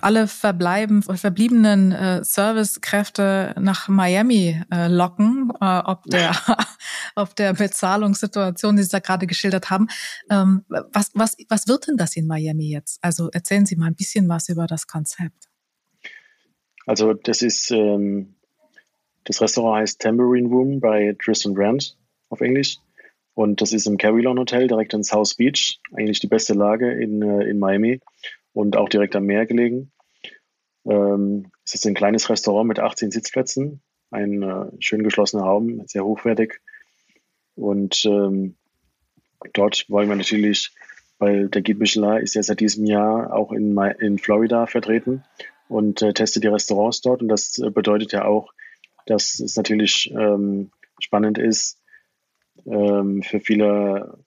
alle 0.00 0.26
verbleiben, 0.26 1.04
verbliebenen 1.04 1.92
äh, 1.92 2.24
Servicekräfte 2.24 3.54
nach 3.60 3.86
Miami 3.86 4.60
äh, 4.72 4.88
locken, 4.88 5.52
äh, 5.60 5.82
ob 5.84 6.02
der 6.06 6.34
ob 7.14 7.36
der 7.36 7.54
Bezahlungssituation, 7.54 8.74
die 8.74 8.82
Sie 8.82 8.88
da 8.88 8.98
gerade 8.98 9.28
geschildert 9.28 9.70
haben, 9.70 9.86
ähm, 10.32 10.64
was 10.68 11.12
was 11.14 11.36
was 11.48 11.68
wird 11.68 11.86
denn 11.86 11.96
das 11.96 12.16
in 12.16 12.26
Miami 12.26 12.72
jetzt? 12.72 12.98
Also 13.02 13.30
erzählen 13.30 13.66
Sie 13.66 13.76
mal 13.76 13.86
ein 13.86 13.94
bisschen 13.94 14.28
was 14.28 14.48
über 14.48 14.66
das 14.66 14.88
Konzept. 14.88 15.48
Also 16.86 17.14
das 17.14 17.40
ist 17.40 17.70
ähm, 17.70 18.34
das 19.22 19.40
Restaurant 19.40 19.80
heißt 19.80 20.00
Tambourine 20.00 20.48
Room 20.48 20.80
bei 20.80 21.14
Tristan 21.22 21.52
Rand 21.54 21.96
auf 22.30 22.40
Englisch. 22.40 22.78
Und 23.34 23.60
das 23.62 23.72
ist 23.72 23.86
im 23.86 23.96
Carillon 23.96 24.38
Hotel 24.38 24.68
direkt 24.68 24.92
in 24.94 25.04
South 25.04 25.34
Beach, 25.36 25.80
eigentlich 25.94 26.20
die 26.20 26.26
beste 26.26 26.54
Lage 26.54 26.92
in, 26.92 27.22
äh, 27.22 27.44
in 27.44 27.58
Miami 27.58 28.00
und 28.52 28.76
auch 28.76 28.88
direkt 28.88 29.16
am 29.16 29.24
Meer 29.24 29.46
gelegen. 29.46 29.90
Ähm, 30.84 31.50
es 31.64 31.74
ist 31.74 31.86
ein 31.86 31.94
kleines 31.94 32.28
Restaurant 32.28 32.68
mit 32.68 32.78
18 32.78 33.10
Sitzplätzen 33.10 33.82
ein 34.12 34.42
äh, 34.42 34.66
schön 34.78 35.02
geschlossener 35.02 35.44
Raum, 35.44 35.82
sehr 35.86 36.04
hochwertig. 36.04 36.60
Und 37.54 38.04
ähm, 38.04 38.56
dort 39.54 39.86
wollen 39.88 40.08
wir 40.08 40.16
natürlich, 40.16 40.72
weil 41.18 41.48
der 41.48 41.62
Guide 41.62 41.78
Michelin 41.78 42.22
ist 42.22 42.34
ja 42.34 42.42
seit 42.42 42.60
diesem 42.60 42.84
Jahr 42.84 43.34
auch 43.34 43.52
in, 43.52 43.76
in 43.98 44.18
Florida 44.18 44.66
vertreten 44.66 45.24
und 45.68 46.02
äh, 46.02 46.12
testet 46.12 46.44
die 46.44 46.48
Restaurants 46.48 47.00
dort. 47.00 47.22
Und 47.22 47.28
das 47.28 47.58
äh, 47.58 47.70
bedeutet 47.70 48.12
ja 48.12 48.24
auch, 48.24 48.52
dass 49.06 49.40
es 49.40 49.56
natürlich 49.56 50.12
ähm, 50.16 50.70
spannend 51.00 51.38
ist, 51.38 51.78
ähm, 52.66 53.22
für 53.22 53.40
viele 53.40 54.18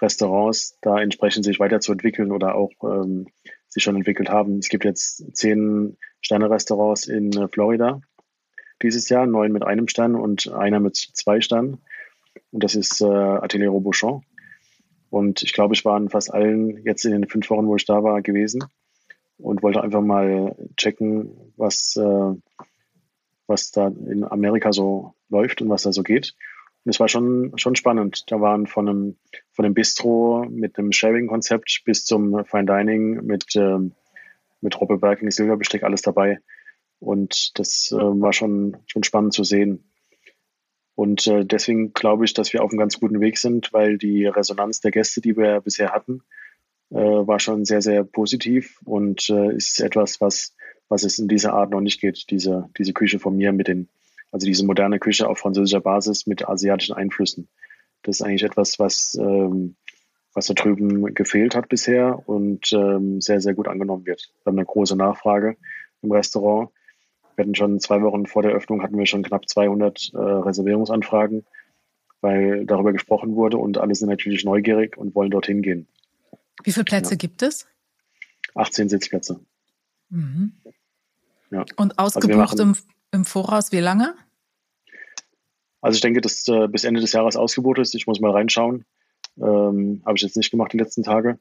Restaurants 0.00 0.78
da 0.80 1.00
entsprechend 1.00 1.44
sich 1.44 1.60
weiterzuentwickeln 1.60 2.32
oder 2.32 2.54
auch 2.54 2.72
ähm, 2.82 3.26
sich 3.68 3.82
schon 3.82 3.96
entwickelt 3.96 4.30
haben. 4.30 4.58
Es 4.58 4.68
gibt 4.68 4.84
jetzt 4.84 5.36
zehn 5.36 5.96
Sterne-Restaurants 6.20 7.06
in 7.06 7.32
äh, 7.32 7.48
Florida 7.48 8.00
dieses 8.82 9.08
Jahr, 9.08 9.26
neun 9.26 9.52
mit 9.52 9.62
einem 9.62 9.88
Stern 9.88 10.14
und 10.14 10.52
einer 10.52 10.80
mit 10.80 10.96
zwei 10.96 11.40
Sternen. 11.40 11.78
Und 12.50 12.64
das 12.64 12.74
ist 12.74 13.00
äh, 13.00 13.04
Atelier 13.04 13.70
Robuchon. 13.70 14.22
Und 15.08 15.42
ich 15.42 15.52
glaube, 15.52 15.74
ich 15.74 15.84
war 15.84 15.96
in 15.98 16.08
fast 16.08 16.32
allen 16.32 16.84
jetzt 16.84 17.04
in 17.04 17.12
den 17.12 17.28
fünf 17.28 17.48
Wochen, 17.50 17.66
wo 17.66 17.76
ich 17.76 17.84
da 17.84 18.02
war, 18.02 18.22
gewesen 18.22 18.64
und 19.38 19.62
wollte 19.62 19.82
einfach 19.82 20.00
mal 20.00 20.56
checken, 20.76 21.52
was, 21.56 21.96
äh, 21.96 22.64
was 23.46 23.70
da 23.70 23.88
in 23.88 24.24
Amerika 24.24 24.72
so 24.72 25.14
läuft 25.28 25.62
und 25.62 25.68
was 25.68 25.82
da 25.82 25.92
so 25.92 26.02
geht. 26.02 26.34
Es 26.84 26.98
war 26.98 27.08
schon, 27.08 27.52
schon 27.56 27.76
spannend. 27.76 28.24
Da 28.28 28.40
waren 28.40 28.66
von 28.66 28.88
einem, 28.88 29.16
von 29.52 29.64
einem 29.64 29.74
Bistro 29.74 30.46
mit 30.50 30.78
einem 30.78 30.92
Sharing-Konzept 30.92 31.82
bis 31.84 32.04
zum 32.04 32.44
Fine 32.44 32.66
Dining 32.66 33.24
mit, 33.24 33.54
ähm, 33.54 33.92
mit 34.60 34.80
Robbe 34.80 34.98
Berking, 34.98 35.30
Silberbesteck, 35.30 35.84
alles 35.84 36.02
dabei. 36.02 36.40
Und 36.98 37.58
das 37.58 37.92
äh, 37.92 37.96
war 37.96 38.32
schon, 38.32 38.76
schon 38.86 39.04
spannend 39.04 39.32
zu 39.32 39.44
sehen. 39.44 39.92
Und 40.94 41.26
äh, 41.26 41.44
deswegen 41.44 41.92
glaube 41.92 42.24
ich, 42.24 42.34
dass 42.34 42.52
wir 42.52 42.62
auf 42.62 42.70
einem 42.70 42.78
ganz 42.78 43.00
guten 43.00 43.20
Weg 43.20 43.38
sind, 43.38 43.72
weil 43.72 43.96
die 43.96 44.26
Resonanz 44.26 44.80
der 44.80 44.90
Gäste, 44.90 45.20
die 45.20 45.36
wir 45.36 45.60
bisher 45.60 45.90
hatten, 45.90 46.22
äh, 46.90 46.96
war 46.96 47.40
schon 47.40 47.64
sehr, 47.64 47.80
sehr 47.80 48.04
positiv 48.04 48.78
und 48.84 49.30
äh, 49.30 49.54
ist 49.54 49.80
etwas, 49.80 50.20
was, 50.20 50.54
was 50.88 51.04
es 51.04 51.18
in 51.18 51.28
dieser 51.28 51.54
Art 51.54 51.70
noch 51.70 51.80
nicht 51.80 52.00
geht, 52.00 52.30
diese, 52.30 52.68
diese 52.76 52.92
Küche 52.92 53.18
von 53.18 53.36
mir 53.36 53.52
mit 53.52 53.68
den 53.68 53.88
also 54.32 54.46
diese 54.46 54.64
moderne 54.66 54.98
Küche 54.98 55.28
auf 55.28 55.38
französischer 55.38 55.80
Basis 55.80 56.26
mit 56.26 56.48
asiatischen 56.48 56.96
Einflüssen. 56.96 57.48
Das 58.02 58.16
ist 58.16 58.22
eigentlich 58.22 58.42
etwas, 58.42 58.78
was, 58.78 59.14
ähm, 59.20 59.76
was 60.34 60.46
da 60.46 60.54
drüben 60.54 61.14
gefehlt 61.14 61.54
hat 61.54 61.68
bisher 61.68 62.26
und 62.28 62.72
ähm, 62.72 63.20
sehr, 63.20 63.40
sehr 63.40 63.54
gut 63.54 63.68
angenommen 63.68 64.06
wird. 64.06 64.32
Wir 64.42 64.50
haben 64.50 64.58
eine 64.58 64.66
große 64.66 64.96
Nachfrage 64.96 65.56
im 66.00 66.10
Restaurant. 66.10 66.70
Wir 67.36 67.44
hatten 67.44 67.54
schon 67.54 67.78
zwei 67.78 68.02
Wochen 68.02 68.26
vor 68.26 68.42
der 68.42 68.52
Öffnung 68.52 68.82
hatten 68.82 68.98
wir 68.98 69.06
schon 69.06 69.22
knapp 69.22 69.48
200 69.48 70.12
äh, 70.14 70.18
Reservierungsanfragen, 70.18 71.46
weil 72.22 72.64
darüber 72.64 72.92
gesprochen 72.92 73.36
wurde 73.36 73.58
und 73.58 73.78
alle 73.78 73.94
sind 73.94 74.08
natürlich 74.08 74.44
neugierig 74.44 74.96
und 74.96 75.14
wollen 75.14 75.30
dorthin 75.30 75.62
gehen. 75.62 75.86
Wie 76.64 76.72
viele 76.72 76.84
Plätze 76.84 77.12
ja. 77.12 77.16
gibt 77.16 77.42
es? 77.42 77.66
18 78.54 78.88
Sitzplätze. 78.88 79.40
Mhm. 80.08 80.52
Ja. 81.50 81.64
Und 81.76 81.98
also 81.98 82.18
ausgebucht 82.18 82.52
also 82.52 82.62
im 82.62 82.76
im 83.12 83.24
Voraus 83.24 83.72
wie 83.72 83.80
lange? 83.80 84.14
Also 85.80 85.96
ich 85.96 86.00
denke, 86.00 86.20
dass 86.20 86.46
äh, 86.48 86.68
bis 86.68 86.84
Ende 86.84 87.00
des 87.00 87.12
Jahres 87.12 87.36
ausgebucht 87.36 87.78
ist. 87.78 87.94
Ich 87.94 88.06
muss 88.06 88.20
mal 88.20 88.30
reinschauen. 88.30 88.84
Ähm, 89.38 90.02
Habe 90.04 90.16
ich 90.16 90.22
jetzt 90.22 90.36
nicht 90.36 90.50
gemacht 90.50 90.72
die 90.72 90.78
letzten 90.78 91.02
Tage 91.02 91.38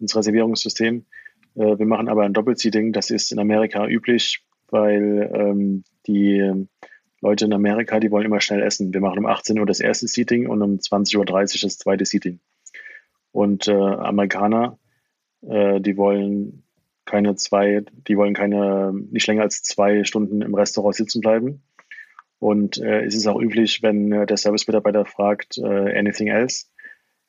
ins 0.00 0.16
Reservierungssystem. 0.16 1.04
Äh, 1.54 1.78
wir 1.78 1.86
machen 1.86 2.08
aber 2.08 2.22
ein 2.24 2.32
Doppelseating. 2.32 2.92
Das 2.92 3.10
ist 3.10 3.32
in 3.32 3.38
Amerika 3.38 3.86
üblich, 3.86 4.44
weil 4.68 5.30
ähm, 5.34 5.84
die 6.06 6.66
Leute 7.20 7.44
in 7.44 7.52
Amerika, 7.52 8.00
die 8.00 8.10
wollen 8.10 8.26
immer 8.26 8.40
schnell 8.40 8.62
essen. 8.62 8.92
Wir 8.92 9.00
machen 9.00 9.20
um 9.20 9.26
18 9.26 9.58
Uhr 9.58 9.66
das 9.66 9.80
erste 9.80 10.08
Seating 10.08 10.48
und 10.48 10.60
um 10.60 10.78
20.30 10.78 11.18
Uhr 11.18 11.26
das 11.62 11.78
zweite 11.78 12.04
Seating. 12.04 12.40
Und 13.30 13.68
äh, 13.68 13.72
Amerikaner, 13.72 14.78
äh, 15.42 15.80
die 15.80 15.96
wollen 15.96 16.64
keine 17.04 17.34
zwei, 17.36 17.84
die 18.08 18.16
wollen 18.16 18.34
keine, 18.34 18.92
nicht 19.10 19.26
länger 19.26 19.42
als 19.42 19.62
zwei 19.62 20.04
Stunden 20.04 20.42
im 20.42 20.54
Restaurant 20.54 20.94
sitzen 20.94 21.20
bleiben. 21.20 21.62
Und 22.38 22.78
äh, 22.78 23.04
es 23.04 23.14
ist 23.14 23.26
auch 23.26 23.40
üblich, 23.40 23.82
wenn 23.82 24.10
äh, 24.12 24.26
der 24.26 24.36
Service-Mitarbeiter 24.36 25.04
fragt, 25.04 25.58
äh, 25.58 25.98
anything 25.98 26.28
else? 26.28 26.66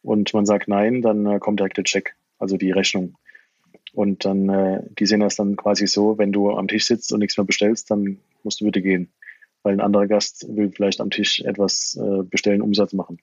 Und 0.02 0.34
man 0.34 0.46
sagt 0.46 0.68
nein, 0.68 1.02
dann 1.02 1.26
äh, 1.26 1.40
kommt 1.40 1.60
direkt 1.60 1.78
der 1.78 1.84
Check, 1.84 2.16
also 2.40 2.58
die 2.58 2.72
Rechnung. 2.72 3.16
Und 3.94 4.26
dann, 4.26 4.50
äh, 4.50 4.82
die 4.98 5.06
sehen 5.06 5.20
das 5.20 5.36
dann 5.36 5.56
quasi 5.56 5.86
so, 5.86 6.18
wenn 6.18 6.32
du 6.32 6.52
am 6.52 6.68
Tisch 6.68 6.86
sitzt 6.86 7.14
und 7.14 7.20
nichts 7.20 7.38
mehr 7.38 7.46
bestellst, 7.46 7.92
dann 7.92 8.18
musst 8.44 8.60
du 8.60 8.66
bitte 8.66 8.82
gehen. 8.82 9.12
Weil 9.62 9.74
ein 9.74 9.82
anderer 9.82 10.08
Gast 10.08 10.48
will 10.50 10.72
vielleicht 10.72 11.00
am 11.00 11.12
Tisch 11.12 11.42
etwas 11.42 11.96
äh, 11.96 12.24
bestellen, 12.24 12.62
Umsatz 12.62 12.94
machen. 12.94 13.20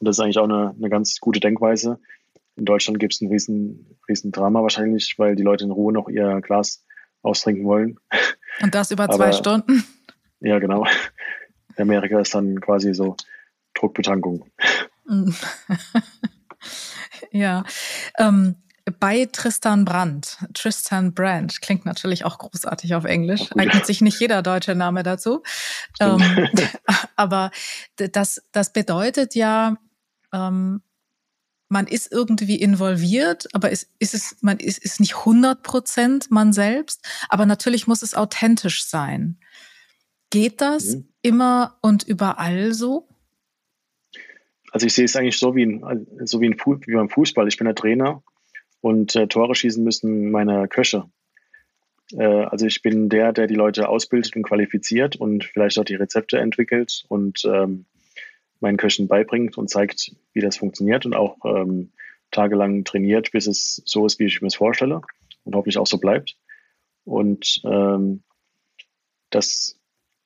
Und 0.00 0.06
das 0.06 0.16
ist 0.16 0.20
eigentlich 0.20 0.38
auch 0.38 0.44
eine, 0.44 0.74
eine 0.76 0.90
ganz 0.90 1.20
gute 1.20 1.38
Denkweise. 1.38 2.00
In 2.56 2.64
Deutschland 2.64 2.98
gibt 2.98 3.14
es 3.14 3.20
ein 3.20 3.28
riesen, 3.28 3.98
riesen 4.08 4.30
Drama 4.30 4.62
wahrscheinlich, 4.62 5.18
weil 5.18 5.36
die 5.36 5.42
Leute 5.42 5.64
in 5.64 5.70
Ruhe 5.70 5.92
noch 5.92 6.08
ihr 6.08 6.40
Glas 6.42 6.84
austrinken 7.22 7.64
wollen. 7.64 7.98
Und 8.60 8.74
das 8.74 8.90
über 8.90 9.08
zwei 9.08 9.26
Aber, 9.26 9.32
Stunden? 9.32 9.84
Ja, 10.40 10.58
genau. 10.58 10.84
In 11.76 11.82
Amerika 11.82 12.20
ist 12.20 12.34
dann 12.34 12.60
quasi 12.60 12.92
so 12.94 13.16
Druckbetankung. 13.74 14.50
ja. 17.30 17.64
Ähm, 18.18 18.56
bei 18.98 19.26
Tristan 19.26 19.84
Brandt, 19.84 20.38
Tristan 20.54 21.14
Brandt, 21.14 21.62
klingt 21.62 21.86
natürlich 21.86 22.24
auch 22.24 22.38
großartig 22.38 22.94
auf 22.94 23.04
Englisch, 23.04 23.50
eignet 23.56 23.86
sich 23.86 24.00
nicht 24.00 24.18
jeder 24.20 24.42
deutsche 24.42 24.74
Name 24.74 25.02
dazu. 25.02 25.42
Ähm, 26.00 26.20
aber 27.16 27.50
das, 27.96 28.42
das 28.50 28.72
bedeutet 28.72 29.34
ja, 29.34 29.76
ähm, 30.32 30.82
man 31.72 31.86
ist 31.86 32.12
irgendwie 32.12 32.56
involviert, 32.56 33.48
aber 33.54 33.72
es 33.72 33.90
ist 33.98 34.12
es, 34.12 34.36
man 34.42 34.58
ist, 34.58 34.78
ist 34.78 35.00
nicht 35.00 35.16
100 35.16 35.62
Prozent 35.62 36.30
man 36.30 36.52
selbst, 36.52 37.02
aber 37.30 37.46
natürlich 37.46 37.86
muss 37.86 38.02
es 38.02 38.14
authentisch 38.14 38.84
sein. 38.84 39.38
Geht 40.28 40.60
das 40.60 40.96
mhm. 40.96 41.08
immer 41.22 41.78
und 41.80 42.02
überall 42.02 42.74
so? 42.74 43.08
Also 44.70 44.86
ich 44.86 44.92
sehe 44.92 45.06
es 45.06 45.16
eigentlich 45.16 45.38
so 45.38 45.56
wie, 45.56 45.64
ein, 45.64 46.06
so 46.24 46.40
wie, 46.40 46.48
ein, 46.48 46.56
wie 46.86 46.94
beim 46.94 47.08
Fußball. 47.08 47.48
Ich 47.48 47.56
bin 47.56 47.64
der 47.64 47.74
Trainer 47.74 48.22
und 48.82 49.16
äh, 49.16 49.26
Tore 49.26 49.54
schießen 49.54 49.82
müssen 49.82 50.30
meine 50.30 50.68
Köche. 50.68 51.10
Äh, 52.12 52.24
also 52.24 52.66
ich 52.66 52.82
bin 52.82 53.08
der, 53.08 53.32
der 53.32 53.46
die 53.46 53.54
Leute 53.54 53.88
ausbildet 53.88 54.36
und 54.36 54.42
qualifiziert 54.42 55.16
und 55.16 55.44
vielleicht 55.44 55.78
auch 55.78 55.84
die 55.84 55.94
Rezepte 55.94 56.38
entwickelt 56.38 57.04
und 57.08 57.44
ähm, 57.46 57.86
meinen 58.62 58.76
Köchen 58.76 59.08
beibringt 59.08 59.58
und 59.58 59.68
zeigt, 59.68 60.14
wie 60.32 60.40
das 60.40 60.56
funktioniert 60.56 61.06
und 61.06 61.14
auch 61.14 61.36
ähm, 61.44 61.92
tagelang 62.30 62.84
trainiert, 62.84 63.32
bis 63.32 63.46
es 63.46 63.82
so 63.84 64.06
ist, 64.06 64.18
wie 64.18 64.26
ich 64.26 64.40
mir 64.40 64.48
es 64.48 64.54
vorstelle 64.54 65.02
und 65.44 65.54
hoffentlich 65.54 65.78
auch 65.78 65.86
so 65.86 65.98
bleibt. 65.98 66.36
Und 67.04 67.60
ähm, 67.64 68.22
das 69.30 69.78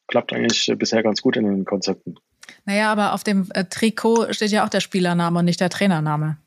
klappt 0.06 0.32
eigentlich 0.32 0.72
bisher 0.78 1.02
ganz 1.02 1.22
gut 1.22 1.36
in 1.36 1.44
den 1.44 1.64
Konzepten. 1.64 2.16
Naja, 2.64 2.92
aber 2.92 3.12
auf 3.12 3.24
dem 3.24 3.48
äh, 3.54 3.64
Trikot 3.64 4.32
steht 4.32 4.50
ja 4.50 4.64
auch 4.64 4.68
der 4.68 4.80
Spielername 4.80 5.38
und 5.38 5.44
nicht 5.44 5.60
der 5.60 5.70
Trainername. 5.70 6.38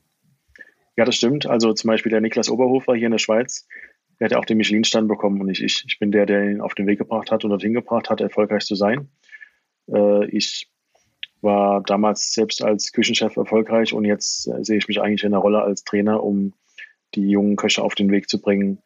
Ja, 0.95 1.05
das 1.05 1.15
stimmt. 1.15 1.45
Also 1.45 1.73
zum 1.73 1.87
Beispiel 1.89 2.09
der 2.09 2.21
Niklas 2.21 2.49
Oberhofer 2.49 2.93
hier 2.93 3.07
in 3.07 3.11
der 3.11 3.19
Schweiz, 3.19 3.67
der 4.19 4.25
hat 4.25 4.31
ja 4.33 4.39
auch 4.39 4.45
den 4.45 4.57
Michelin-Stand 4.57 5.07
bekommen 5.07 5.39
und 5.39 5.47
nicht 5.47 5.63
ich. 5.63 5.85
Ich 5.87 5.97
bin 5.97 6.11
der, 6.11 6.25
der 6.25 6.43
ihn 6.43 6.61
auf 6.61 6.75
den 6.75 6.87
Weg 6.87 6.99
gebracht 6.99 7.31
hat 7.31 7.43
und 7.43 7.51
dorthin 7.51 7.73
gebracht 7.73 8.09
hat, 8.09 8.19
erfolgreich 8.19 8.65
zu 8.65 8.75
sein. 8.75 9.09
Äh, 9.91 10.25
ich 10.27 10.69
war 11.41 11.81
damals 11.81 12.33
selbst 12.33 12.63
als 12.63 12.91
Küchenchef 12.91 13.35
erfolgreich 13.37 13.93
und 13.93 14.05
jetzt 14.05 14.47
äh, 14.47 14.63
sehe 14.63 14.77
ich 14.77 14.87
mich 14.87 15.01
eigentlich 15.01 15.23
in 15.23 15.31
der 15.31 15.39
Rolle 15.39 15.61
als 15.61 15.83
Trainer, 15.83 16.23
um 16.23 16.53
die 17.15 17.29
jungen 17.29 17.55
Köche 17.55 17.83
auf 17.83 17.95
den 17.95 18.11
Weg 18.11 18.29
zu 18.29 18.41
bringen, 18.41 18.79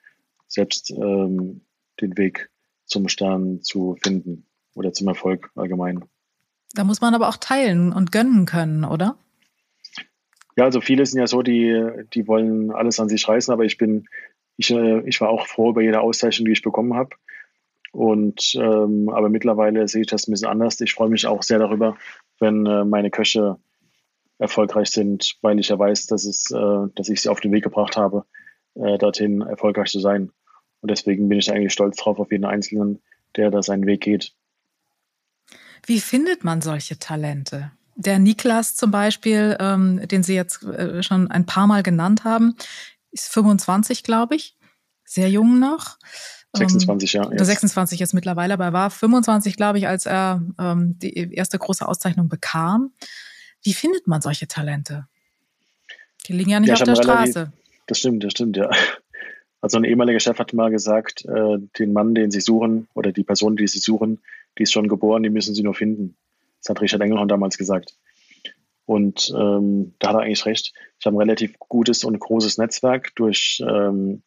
selbst 0.47 0.91
ähm, 0.91 1.61
den 1.99 2.17
Weg 2.17 2.49
zum 2.85 3.07
Stern 3.07 3.61
zu 3.61 3.97
finden 4.01 4.45
oder 4.75 4.93
zum 4.93 5.07
Erfolg 5.07 5.51
allgemein. 5.55 6.05
Da 6.73 6.83
muss 6.83 7.01
man 7.01 7.13
aber 7.13 7.29
auch 7.29 7.37
teilen 7.37 7.93
und 7.93 8.11
gönnen 8.11 8.45
können, 8.45 8.83
oder? 8.83 9.17
Ja, 10.55 10.65
also 10.65 10.81
viele 10.81 11.05
sind 11.05 11.19
ja 11.19 11.27
so, 11.27 11.41
die, 11.41 11.83
die 12.13 12.27
wollen 12.27 12.71
alles 12.71 12.99
an 12.99 13.09
sich 13.09 13.27
reißen, 13.27 13.51
aber 13.51 13.65
ich 13.65 13.77
bin, 13.77 14.07
ich, 14.57 14.71
äh, 14.71 15.01
ich 15.07 15.19
war 15.21 15.29
auch 15.29 15.47
froh 15.47 15.71
über 15.71 15.81
jede 15.81 16.01
Auszeichnung, 16.01 16.45
die 16.45 16.51
ich 16.51 16.61
bekommen 16.61 16.93
habe. 16.93 17.15
Und 17.91 18.55
ähm, 18.55 19.09
aber 19.09 19.29
mittlerweile 19.29 19.87
sehe 19.87 20.01
ich 20.01 20.07
das 20.07 20.27
ein 20.27 20.31
bisschen 20.31 20.49
anders. 20.49 20.81
Ich 20.81 20.95
freue 20.95 21.09
mich 21.09 21.27
auch 21.27 21.43
sehr 21.43 21.59
darüber, 21.59 21.95
wenn 22.43 22.65
äh, 22.67 22.85
meine 22.85 23.09
Köche 23.09 23.57
erfolgreich 24.37 24.89
sind, 24.89 25.37
weil 25.41 25.59
ich 25.59 25.69
ja 25.69 25.79
weiß, 25.79 26.05
dass, 26.07 26.25
es, 26.25 26.51
äh, 26.51 26.87
dass 26.95 27.09
ich 27.09 27.21
sie 27.21 27.29
auf 27.29 27.39
den 27.39 27.51
Weg 27.51 27.63
gebracht 27.63 27.97
habe, 27.97 28.25
äh, 28.75 28.97
dorthin 28.97 29.41
erfolgreich 29.41 29.89
zu 29.89 29.99
sein. 29.99 30.31
Und 30.81 30.91
deswegen 30.91 31.29
bin 31.29 31.39
ich 31.39 31.51
eigentlich 31.51 31.73
stolz 31.73 31.97
drauf 31.97 32.19
auf 32.19 32.31
jeden 32.31 32.45
Einzelnen, 32.45 33.01
der 33.35 33.49
da 33.49 33.63
seinen 33.63 33.85
Weg 33.85 34.01
geht. 34.01 34.33
Wie 35.85 35.99
findet 35.99 36.43
man 36.43 36.61
solche 36.61 36.99
Talente? 36.99 37.71
Der 37.95 38.19
Niklas 38.19 38.75
zum 38.75 38.91
Beispiel, 38.91 39.55
ähm, 39.59 40.05
den 40.07 40.23
Sie 40.23 40.35
jetzt 40.35 40.63
äh, 40.63 41.03
schon 41.03 41.29
ein 41.29 41.45
paar 41.45 41.67
Mal 41.67 41.83
genannt 41.83 42.23
haben, 42.23 42.55
ist 43.11 43.31
25, 43.31 44.03
glaube 44.03 44.35
ich, 44.35 44.57
sehr 45.05 45.29
jung 45.29 45.59
noch. 45.59 45.97
26, 46.53 47.15
ähm, 47.15 47.23
ja. 47.37 47.43
26 47.43 47.99
jetzt 47.99 48.13
mittlerweile, 48.13 48.53
aber 48.53 48.65
er 48.65 48.73
war 48.73 48.89
25, 48.89 49.55
glaube 49.57 49.79
ich, 49.79 49.87
als 49.87 50.05
er 50.05 50.41
ähm, 50.59 50.97
die 50.99 51.33
erste 51.33 51.57
große 51.57 51.87
Auszeichnung 51.87 52.29
bekam. 52.29 52.91
Wie 53.63 53.73
findet 53.73 54.07
man 54.07 54.21
solche 54.21 54.47
Talente? 54.47 55.07
Die 56.27 56.33
liegen 56.33 56.51
ja 56.51 56.59
nicht 56.59 56.69
ja, 56.69 56.75
auf 56.75 56.83
der 56.83 56.95
Straße. 56.95 57.39
Relativ, 57.39 57.59
das 57.87 57.99
stimmt, 57.99 58.23
das 58.23 58.31
stimmt, 58.31 58.57
ja. 58.57 58.69
Also 59.61 59.77
ein 59.77 59.85
ehemaliger 59.85 60.19
Chef 60.19 60.39
hat 60.39 60.53
mal 60.53 60.71
gesagt, 60.71 61.23
äh, 61.23 61.57
den 61.79 61.93
Mann, 61.93 62.13
den 62.13 62.31
Sie 62.31 62.41
suchen, 62.41 62.89
oder 62.95 63.13
die 63.13 63.23
Person, 63.23 63.55
die 63.55 63.67
Sie 63.67 63.79
suchen, 63.79 64.19
die 64.57 64.63
ist 64.63 64.73
schon 64.73 64.89
geboren, 64.89 65.23
die 65.23 65.29
müssen 65.29 65.55
Sie 65.55 65.63
nur 65.63 65.73
finden. 65.73 66.17
Das 66.59 66.69
hat 66.69 66.81
Richard 66.81 67.01
Engelhorn 67.01 67.29
damals 67.29 67.57
gesagt. 67.57 67.95
Und 68.85 69.33
ähm, 69.33 69.93
da 69.99 70.09
hat 70.09 70.15
er 70.15 70.21
eigentlich 70.23 70.45
recht. 70.45 70.73
Ich 70.99 71.05
habe 71.05 71.15
ein 71.15 71.19
relativ 71.19 71.57
gutes 71.59 72.03
und 72.03 72.19
großes 72.19 72.57
Netzwerk 72.57 73.15
durch 73.15 73.63
ähm, 73.65 74.23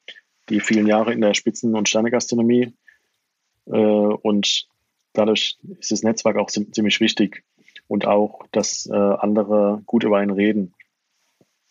die 0.48 0.60
vielen 0.60 0.86
Jahre 0.86 1.12
in 1.12 1.20
der 1.20 1.34
Spitzen- 1.34 1.74
und 1.74 1.88
Sternegastronomie. 1.88 2.74
Äh, 3.66 3.70
und 3.70 4.68
dadurch 5.12 5.58
ist 5.80 5.90
das 5.90 6.02
Netzwerk 6.02 6.36
auch 6.36 6.48
ziemlich 6.48 7.00
wichtig. 7.00 7.44
Und 7.88 8.06
auch, 8.06 8.40
dass 8.52 8.86
äh, 8.86 8.94
andere 8.94 9.82
gut 9.86 10.04
über 10.04 10.18
einen 10.18 10.32
reden. 10.32 10.74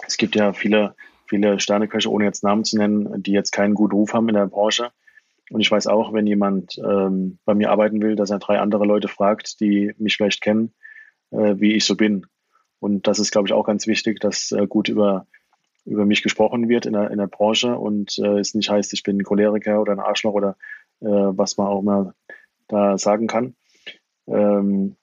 Es 0.05 0.17
gibt 0.17 0.35
ja 0.35 0.53
viele, 0.53 0.95
viele 1.27 1.59
Sterneköche, 1.59 2.09
ohne 2.09 2.25
jetzt 2.25 2.43
Namen 2.43 2.63
zu 2.63 2.77
nennen, 2.77 3.21
die 3.21 3.31
jetzt 3.31 3.51
keinen 3.51 3.73
guten 3.73 3.95
Ruf 3.95 4.13
haben 4.13 4.29
in 4.29 4.35
der 4.35 4.47
Branche. 4.47 4.91
Und 5.51 5.61
ich 5.61 5.69
weiß 5.69 5.87
auch, 5.87 6.13
wenn 6.13 6.25
jemand 6.25 6.77
ähm, 6.77 7.37
bei 7.45 7.53
mir 7.53 7.69
arbeiten 7.69 8.01
will, 8.01 8.15
dass 8.15 8.29
er 8.29 8.39
drei 8.39 8.59
andere 8.59 8.85
Leute 8.85 9.07
fragt, 9.07 9.59
die 9.59 9.93
mich 9.97 10.15
vielleicht 10.15 10.41
kennen, 10.41 10.73
äh, 11.31 11.55
wie 11.57 11.73
ich 11.73 11.85
so 11.85 11.95
bin. 11.95 12.25
Und 12.79 13.07
das 13.07 13.19
ist, 13.19 13.31
glaube 13.31 13.47
ich, 13.47 13.53
auch 13.53 13.65
ganz 13.65 13.87
wichtig, 13.87 14.19
dass 14.19 14.51
äh, 14.51 14.67
gut 14.67 14.89
über, 14.89 15.27
über 15.85 16.05
mich 16.05 16.23
gesprochen 16.23 16.67
wird 16.67 16.85
in 16.85 16.93
der, 16.93 17.11
in 17.11 17.17
der 17.17 17.27
Branche 17.27 17.77
und 17.77 18.17
äh, 18.17 18.39
es 18.39 18.53
nicht 18.55 18.69
heißt, 18.69 18.93
ich 18.93 19.03
bin 19.03 19.17
ein 19.17 19.23
Choleriker 19.23 19.81
oder 19.81 19.93
ein 19.93 19.99
Arschloch 19.99 20.33
oder 20.33 20.57
äh, 21.01 21.07
was 21.07 21.57
man 21.57 21.67
auch 21.67 21.81
immer 21.81 22.13
da 22.67 22.97
sagen 22.97 23.27
kann. 23.27 23.55
Ähm, 24.27 24.95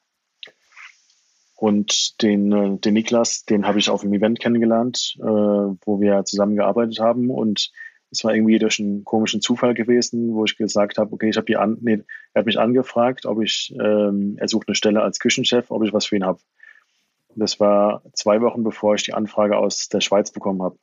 und 1.63 2.21
den, 2.23 2.53
äh, 2.53 2.77
den 2.79 2.95
Niklas, 2.95 3.45
den 3.45 3.67
habe 3.67 3.79
ich 3.79 3.89
auf 3.89 4.01
dem 4.01 4.13
Event 4.13 4.41
kennengelernt, 4.41 5.17
äh, 5.21 5.23
wo 5.23 6.01
wir 6.01 6.25
zusammengearbeitet 6.25 6.99
haben. 6.99 7.31
Und 7.31 7.71
es 8.11 8.25
war 8.25 8.35
irgendwie 8.35 8.59
durch 8.59 8.81
einen 8.81 9.05
komischen 9.05 9.41
Zufall 9.41 9.73
gewesen, 9.73 10.35
wo 10.35 10.45
ich 10.45 10.57
gesagt 10.57 10.99
habe, 10.99 11.13
okay, 11.13 11.29
ich 11.29 11.37
habe 11.37 11.47
die 11.47 11.57
an, 11.57 11.79
nee, 11.81 12.03
er 12.35 12.41
hat 12.41 12.47
mich 12.47 12.59
angefragt, 12.59 13.27
ob 13.27 13.41
ich, 13.41 13.73
ähm, 13.81 14.37
er 14.39 14.49
sucht 14.49 14.67
eine 14.69 14.75
Stelle 14.75 15.03
als 15.03 15.21
Küchenchef, 15.21 15.71
ob 15.71 15.85
ich 15.85 15.93
was 15.93 16.07
für 16.07 16.17
ihn 16.17 16.25
habe. 16.25 16.41
Das 17.35 17.61
war 17.61 18.03
zwei 18.13 18.41
Wochen 18.41 18.63
bevor 18.63 18.95
ich 18.95 19.05
die 19.05 19.15
Anfrage 19.15 19.57
aus 19.57 19.89
der 19.89 20.01
Schweiz 20.01 20.31
bekommen 20.31 20.63
habe. 20.63 20.77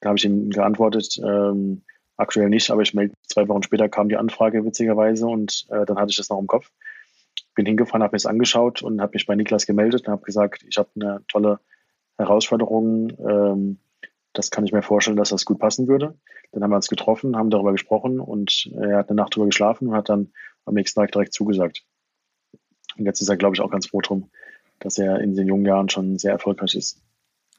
Da 0.00 0.08
habe 0.08 0.18
ich 0.18 0.24
ihm 0.24 0.50
geantwortet, 0.50 1.18
ähm, 1.24 1.82
aktuell 2.16 2.48
nicht, 2.48 2.70
aber 2.70 2.82
ich 2.82 2.94
melde 2.94 3.14
zwei 3.26 3.48
Wochen 3.48 3.62
später 3.62 3.88
kam 3.88 4.08
die 4.08 4.16
Anfrage 4.16 4.64
witzigerweise 4.64 5.26
und 5.26 5.66
äh, 5.70 5.86
dann 5.86 5.98
hatte 5.98 6.10
ich 6.10 6.16
das 6.16 6.28
noch 6.28 6.38
im 6.38 6.46
Kopf 6.46 6.70
bin 7.58 7.66
hingefahren, 7.66 8.04
habe 8.04 8.12
mir 8.12 8.18
das 8.18 8.26
angeschaut 8.26 8.82
und 8.82 9.00
habe 9.00 9.14
mich 9.14 9.26
bei 9.26 9.34
Niklas 9.34 9.66
gemeldet 9.66 10.06
und 10.06 10.12
habe 10.12 10.22
gesagt, 10.22 10.64
ich 10.68 10.78
habe 10.78 10.88
eine 10.94 11.24
tolle 11.26 11.58
Herausforderung. 12.16 13.10
Ähm, 13.18 13.78
das 14.32 14.52
kann 14.52 14.64
ich 14.64 14.72
mir 14.72 14.82
vorstellen, 14.82 15.16
dass 15.16 15.30
das 15.30 15.44
gut 15.44 15.58
passen 15.58 15.88
würde. 15.88 16.16
Dann 16.52 16.62
haben 16.62 16.70
wir 16.70 16.76
uns 16.76 16.86
getroffen, 16.86 17.36
haben 17.36 17.50
darüber 17.50 17.72
gesprochen 17.72 18.20
und 18.20 18.70
er 18.80 18.98
hat 18.98 19.08
eine 19.08 19.16
Nacht 19.16 19.34
drüber 19.34 19.46
geschlafen 19.46 19.88
und 19.88 19.94
hat 19.94 20.08
dann 20.08 20.32
am 20.66 20.74
nächsten 20.74 21.00
Tag 21.00 21.10
direkt 21.10 21.32
zugesagt. 21.32 21.82
Und 22.96 23.06
jetzt 23.06 23.20
ist 23.20 23.28
er, 23.28 23.36
glaube 23.36 23.56
ich, 23.56 23.60
auch 23.60 23.72
ganz 23.72 23.88
froh 23.88 24.02
drum, 24.02 24.30
dass 24.80 24.98
er 24.98 25.20
in 25.20 25.34
den 25.34 25.48
jungen 25.48 25.66
Jahren 25.66 25.88
schon 25.88 26.18
sehr 26.18 26.32
erfolgreich 26.32 26.74
ist. 26.74 27.00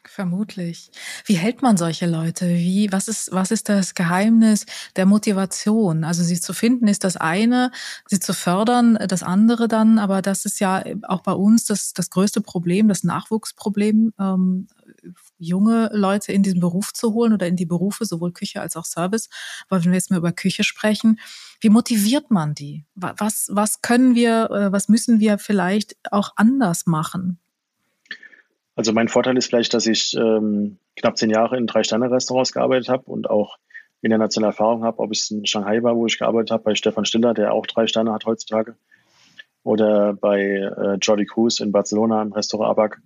Vermutlich. 0.05 0.91
Wie 1.25 1.35
hält 1.35 1.61
man 1.61 1.75
solche 1.75 2.07
Leute? 2.07 2.47
Wie, 2.47 2.89
was 2.91 3.09
ist, 3.09 3.33
was 3.33 3.51
ist 3.51 3.67
das 3.67 3.95
Geheimnis 3.95 4.65
der 4.95 5.05
Motivation? 5.05 6.05
Also 6.05 6.23
sie 6.23 6.39
zu 6.39 6.53
finden 6.53 6.87
ist 6.87 7.03
das 7.03 7.17
eine, 7.17 7.71
sie 8.07 8.19
zu 8.19 8.33
fördern 8.33 8.97
das 9.07 9.23
andere 9.23 9.67
dann, 9.67 9.99
aber 9.99 10.21
das 10.21 10.45
ist 10.45 10.61
ja 10.61 10.83
auch 11.03 11.21
bei 11.21 11.33
uns 11.33 11.65
das, 11.65 11.93
das 11.93 12.09
größte 12.09 12.39
Problem, 12.39 12.87
das 12.87 13.03
Nachwuchsproblem, 13.03 14.13
ähm, 14.17 14.67
junge 15.39 15.89
Leute 15.93 16.31
in 16.31 16.43
diesen 16.43 16.59
Beruf 16.59 16.93
zu 16.93 17.13
holen 17.13 17.33
oder 17.33 17.47
in 17.47 17.55
die 17.55 17.65
Berufe, 17.65 18.05
sowohl 18.05 18.31
Küche 18.31 18.61
als 18.61 18.75
auch 18.75 18.85
Service. 18.85 19.29
Aber 19.69 19.83
wenn 19.83 19.91
wir 19.91 19.97
jetzt 19.97 20.11
mal 20.11 20.17
über 20.17 20.31
Küche 20.31 20.63
sprechen, 20.63 21.19
wie 21.61 21.69
motiviert 21.69 22.29
man 22.29 22.53
die? 22.53 22.85
Was, 22.95 23.49
was 23.51 23.81
können 23.81 24.15
wir, 24.15 24.51
äh, 24.51 24.71
was 24.71 24.89
müssen 24.89 25.19
wir 25.19 25.39
vielleicht 25.39 25.95
auch 26.11 26.33
anders 26.35 26.85
machen? 26.85 27.39
Also 28.75 28.93
mein 28.93 29.09
Vorteil 29.09 29.37
ist 29.37 29.47
vielleicht, 29.47 29.73
dass 29.73 29.87
ich 29.87 30.15
ähm, 30.15 30.77
knapp 30.95 31.17
zehn 31.17 31.29
Jahre 31.29 31.57
in 31.57 31.67
drei 31.67 31.83
Sterne-Restaurants 31.83 32.53
gearbeitet 32.53 32.87
habe 32.89 33.03
und 33.11 33.29
auch 33.29 33.57
internationale 34.01 34.51
Erfahrung 34.51 34.83
habe, 34.83 34.99
ob 34.99 35.11
es 35.11 35.29
in 35.31 35.45
Shanghai 35.45 35.83
war, 35.83 35.95
wo 35.95 36.05
ich 36.05 36.17
gearbeitet 36.17 36.51
habe, 36.51 36.63
bei 36.63 36.75
Stefan 36.75 37.05
Stiller, 37.05 37.33
der 37.33 37.53
auch 37.53 37.65
drei 37.65 37.87
Sterne 37.87 38.13
hat 38.13 38.25
heutzutage, 38.25 38.75
oder 39.63 40.13
bei 40.13 40.41
äh, 40.41 40.95
Jordi 41.01 41.25
Cruz 41.25 41.59
in 41.59 41.71
Barcelona 41.71 42.21
im 42.21 42.31
Restaurant 42.31 42.71
Abac, 42.71 43.01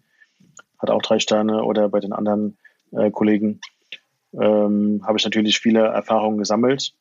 hat 0.84 0.91
auch 0.91 1.02
drei 1.02 1.17
Sterne, 1.19 1.63
oder 1.63 1.89
bei 1.89 2.00
den 2.00 2.13
anderen 2.13 2.58
äh, 2.91 3.10
Kollegen, 3.10 3.60
ähm, 4.39 5.02
habe 5.06 5.17
ich 5.17 5.24
natürlich 5.24 5.60
viele 5.60 5.80
Erfahrungen 5.80 6.38
gesammelt 6.38 6.93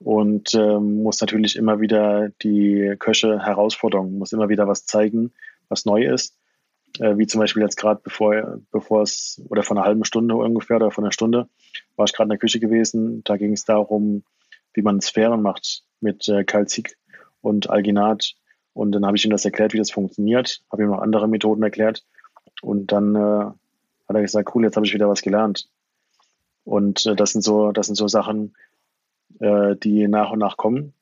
und 0.00 0.54
ähm, 0.54 1.02
muss 1.02 1.20
natürlich 1.20 1.54
immer 1.56 1.80
wieder 1.80 2.30
die 2.42 2.94
Köche 2.98 3.40
herausfordern, 3.40 4.18
muss 4.18 4.32
immer 4.32 4.48
wieder 4.48 4.66
was 4.66 4.86
zeigen, 4.86 5.32
was 5.68 5.84
neu 5.84 6.04
ist 6.04 6.34
äh, 6.98 7.16
wie 7.16 7.26
zum 7.26 7.40
Beispiel 7.40 7.62
jetzt 7.62 7.76
gerade 7.76 8.00
bevor, 8.02 8.60
bevor 8.70 9.02
es, 9.02 9.42
oder 9.48 9.62
von 9.62 9.78
einer 9.78 9.86
halben 9.86 10.04
Stunde 10.04 10.34
ungefähr 10.34 10.76
oder 10.76 10.90
von 10.90 11.04
einer 11.04 11.12
Stunde, 11.12 11.48
war 11.96 12.06
ich 12.06 12.12
gerade 12.12 12.26
in 12.26 12.30
der 12.30 12.38
Küche 12.38 12.60
gewesen. 12.60 13.22
Da 13.24 13.36
ging 13.36 13.52
es 13.52 13.64
darum, 13.64 14.24
wie 14.74 14.82
man 14.82 15.00
Sphären 15.00 15.42
macht 15.42 15.82
mit 16.00 16.28
äh, 16.28 16.44
Calcic 16.44 16.96
und 17.40 17.70
Alginat. 17.70 18.34
Und 18.72 18.92
dann 18.92 19.06
habe 19.06 19.16
ich 19.16 19.24
ihm 19.24 19.30
das 19.30 19.44
erklärt, 19.44 19.72
wie 19.72 19.78
das 19.78 19.90
funktioniert, 19.90 20.62
habe 20.70 20.82
ihm 20.82 20.90
noch 20.90 21.00
andere 21.00 21.28
Methoden 21.28 21.62
erklärt. 21.62 22.04
Und 22.62 22.92
dann 22.92 23.14
äh, 23.14 23.18
hat 24.08 24.16
er 24.16 24.22
gesagt, 24.22 24.54
cool, 24.54 24.64
jetzt 24.64 24.76
habe 24.76 24.86
ich 24.86 24.94
wieder 24.94 25.08
was 25.08 25.22
gelernt. 25.22 25.68
Und 26.64 27.06
äh, 27.06 27.16
das 27.16 27.32
sind 27.32 27.42
so, 27.42 27.72
das 27.72 27.86
sind 27.86 27.96
so 27.96 28.08
Sachen, 28.08 28.54
äh, 29.40 29.76
die 29.76 30.08
nach 30.08 30.30
und 30.32 30.38
nach 30.38 30.56
kommen 30.56 30.92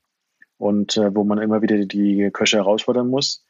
und 0.59 0.97
äh, 0.97 1.15
wo 1.15 1.25
man 1.25 1.39
immer 1.39 1.63
wieder 1.63 1.85
die 1.85 2.31
Köche 2.33 2.59
herausfordern 2.59 3.09
muss 3.09 3.45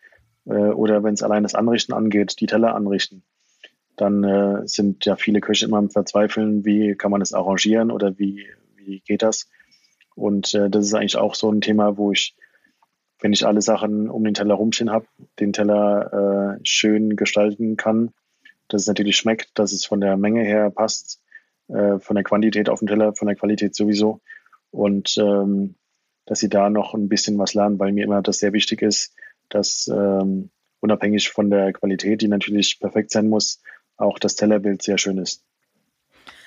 äh, 0.47 0.53
oder 0.53 1.03
wenn 1.03 1.15
es 1.15 1.23
allein 1.23 1.43
das 1.43 1.55
Anrichten 1.55 1.93
angeht, 1.93 2.41
die 2.41 2.47
Teller 2.47 2.75
anrichten, 2.75 3.23
dann 3.97 4.25
äh, 4.25 4.67
sind 4.67 5.05
ja 5.05 5.17
viele 5.17 5.41
Köche 5.41 5.67
immer 5.67 5.79
am 5.79 5.91
Verzweifeln, 5.91 6.65
wie 6.65 6.95
kann 6.95 7.11
man 7.11 7.21
das 7.21 7.33
arrangieren 7.33 7.91
oder 7.91 8.19
wie, 8.19 8.47
wie 8.77 9.01
geht 9.01 9.23
das? 9.23 9.49
Und 10.15 10.55
das 10.55 10.87
ist 10.87 10.95
eigentlich 10.95 11.19
auch 11.19 11.35
so 11.35 11.51
ein 11.51 11.61
Thema, 11.61 11.99
wo 11.99 12.11
ich, 12.11 12.35
wenn 13.21 13.33
ich 13.33 13.47
alle 13.47 13.63
Sachen 13.63 14.11
um 14.11 14.25
den 14.25 14.35
Teller 14.35 14.55
rumstehen 14.55 14.91
habe, 14.91 15.07
den 15.41 15.53
Teller 15.53 16.57
äh, 16.57 16.61
schön 16.65 17.17
gestalten 17.17 17.77
kann, 17.77 18.13
dass 18.69 18.83
es 18.83 18.89
natürlich 18.89 19.17
schmeckt, 19.17 19.59
dass 19.59 19.73
es 19.73 19.87
von 19.87 20.01
der 20.01 20.17
Menge 20.17 20.43
her 20.43 20.71
passt, 20.71 21.21
äh, 21.69 21.99
von 21.99 22.15
der 22.15 22.25
Quantität 22.25 22.69
auf 22.69 22.81
dem 22.81 22.89
Teller, 22.89 23.15
von 23.15 23.29
der 23.29 23.37
Qualität 23.37 23.75
sowieso. 23.75 24.21
Und 24.71 25.17
ähm, 25.19 25.77
dass 26.27 26.41
sie 26.41 26.49
da 26.49 26.69
noch 26.69 26.95
ein 26.95 27.09
bisschen 27.09 27.39
was 27.39 27.55
lernen, 27.55 27.79
weil 27.79 27.93
mir 27.93 28.05
immer 28.05 28.21
das 28.21 28.39
sehr 28.39 28.53
wichtig 28.53 28.83
ist, 28.83 29.15
dass 29.49 29.89
ähm, 29.89 30.51
unabhängig 30.81 31.31
von 31.31 31.51
der 31.51 31.73
Qualität, 31.73 32.21
die 32.21 32.29
natürlich 32.29 32.81
perfekt 32.81 33.11
sein 33.11 33.29
muss, 33.29 33.63
auch 33.97 34.19
das 34.19 34.35
Tellerbild 34.35 34.83
sehr 34.83 34.99
schön 34.99 35.19
ist. 35.19 35.45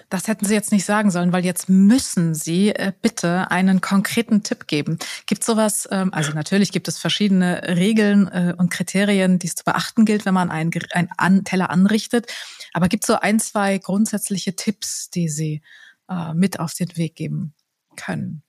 Das 0.09 0.27
hätten 0.27 0.45
Sie 0.45 0.55
jetzt 0.55 0.71
nicht 0.71 0.85
sagen 0.85 1.11
sollen, 1.11 1.33
weil 1.33 1.45
jetzt 1.45 1.69
müssen 1.69 2.33
Sie 2.33 2.69
äh, 2.69 2.91
bitte 2.99 3.51
einen 3.51 3.79
konkreten 3.79 4.41
Tipp 4.41 4.65
geben. 4.65 4.97
Gibt 5.27 5.43
sowas, 5.43 5.87
ähm, 5.91 6.11
also 6.13 6.33
natürlich 6.33 6.71
gibt 6.71 6.87
es 6.87 6.97
verschiedene 6.97 7.61
Regeln 7.67 8.27
äh, 8.27 8.55
und 8.57 8.71
Kriterien, 8.71 9.37
die 9.37 9.47
es 9.47 9.55
zu 9.55 9.63
beachten 9.63 10.05
gilt, 10.05 10.25
wenn 10.25 10.33
man 10.33 10.49
einen, 10.49 10.71
einen 11.17 11.43
Teller 11.43 11.69
anrichtet. 11.69 12.25
Aber 12.73 12.87
gibt 12.87 13.03
es 13.03 13.07
so 13.07 13.19
ein, 13.19 13.39
zwei 13.39 13.77
grundsätzliche 13.77 14.55
Tipps, 14.55 15.11
die 15.11 15.29
Sie 15.29 15.61
äh, 16.09 16.33
mit 16.33 16.59
auf 16.59 16.73
den 16.73 16.97
Weg 16.97 17.15
geben 17.15 17.53
können? 17.95 18.41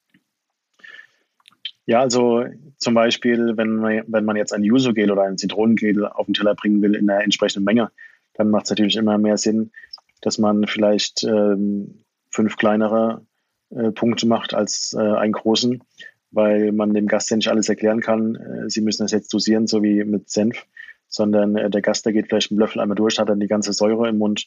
Ja, 1.84 2.00
also 2.00 2.44
zum 2.78 2.94
Beispiel, 2.94 3.56
wenn 3.56 3.76
man, 3.76 4.04
wenn 4.06 4.24
man 4.24 4.36
jetzt 4.36 4.54
ein 4.54 4.62
Yuzu-Gel 4.62 5.10
oder 5.10 5.24
ein 5.24 5.36
Zitronengel 5.36 6.06
auf 6.06 6.24
den 6.24 6.34
Teller 6.34 6.54
bringen 6.54 6.80
will 6.80 6.94
in 6.94 7.06
der 7.06 7.22
entsprechenden 7.22 7.64
Menge, 7.64 7.90
dann 8.34 8.48
macht 8.48 8.64
es 8.64 8.70
natürlich 8.70 8.96
immer 8.96 9.18
mehr 9.18 9.36
Sinn, 9.36 9.70
dass 10.20 10.38
man 10.38 10.66
vielleicht 10.66 11.24
ähm, 11.24 12.04
fünf 12.30 12.56
kleinere 12.56 13.24
äh, 13.70 13.90
Punkte 13.92 14.26
macht 14.26 14.54
als 14.54 14.94
äh, 14.98 15.00
einen 15.00 15.32
großen, 15.32 15.82
weil 16.30 16.72
man 16.72 16.94
dem 16.94 17.06
Gast 17.06 17.30
ja 17.30 17.36
nicht 17.36 17.48
alles 17.48 17.68
erklären 17.68 18.00
kann. 18.00 18.36
Äh, 18.36 18.70
sie 18.70 18.80
müssen 18.80 19.02
das 19.02 19.12
jetzt 19.12 19.32
dosieren, 19.32 19.66
so 19.66 19.82
wie 19.82 20.04
mit 20.04 20.30
Senf, 20.30 20.66
sondern 21.08 21.56
äh, 21.56 21.70
der 21.70 21.82
Gast, 21.82 22.06
der 22.06 22.12
geht 22.12 22.28
vielleicht 22.28 22.50
einen 22.50 22.60
Löffel 22.60 22.80
einmal 22.80 22.96
durch, 22.96 23.18
hat 23.18 23.28
dann 23.28 23.40
die 23.40 23.48
ganze 23.48 23.72
Säure 23.72 24.08
im 24.08 24.18
Mund 24.18 24.46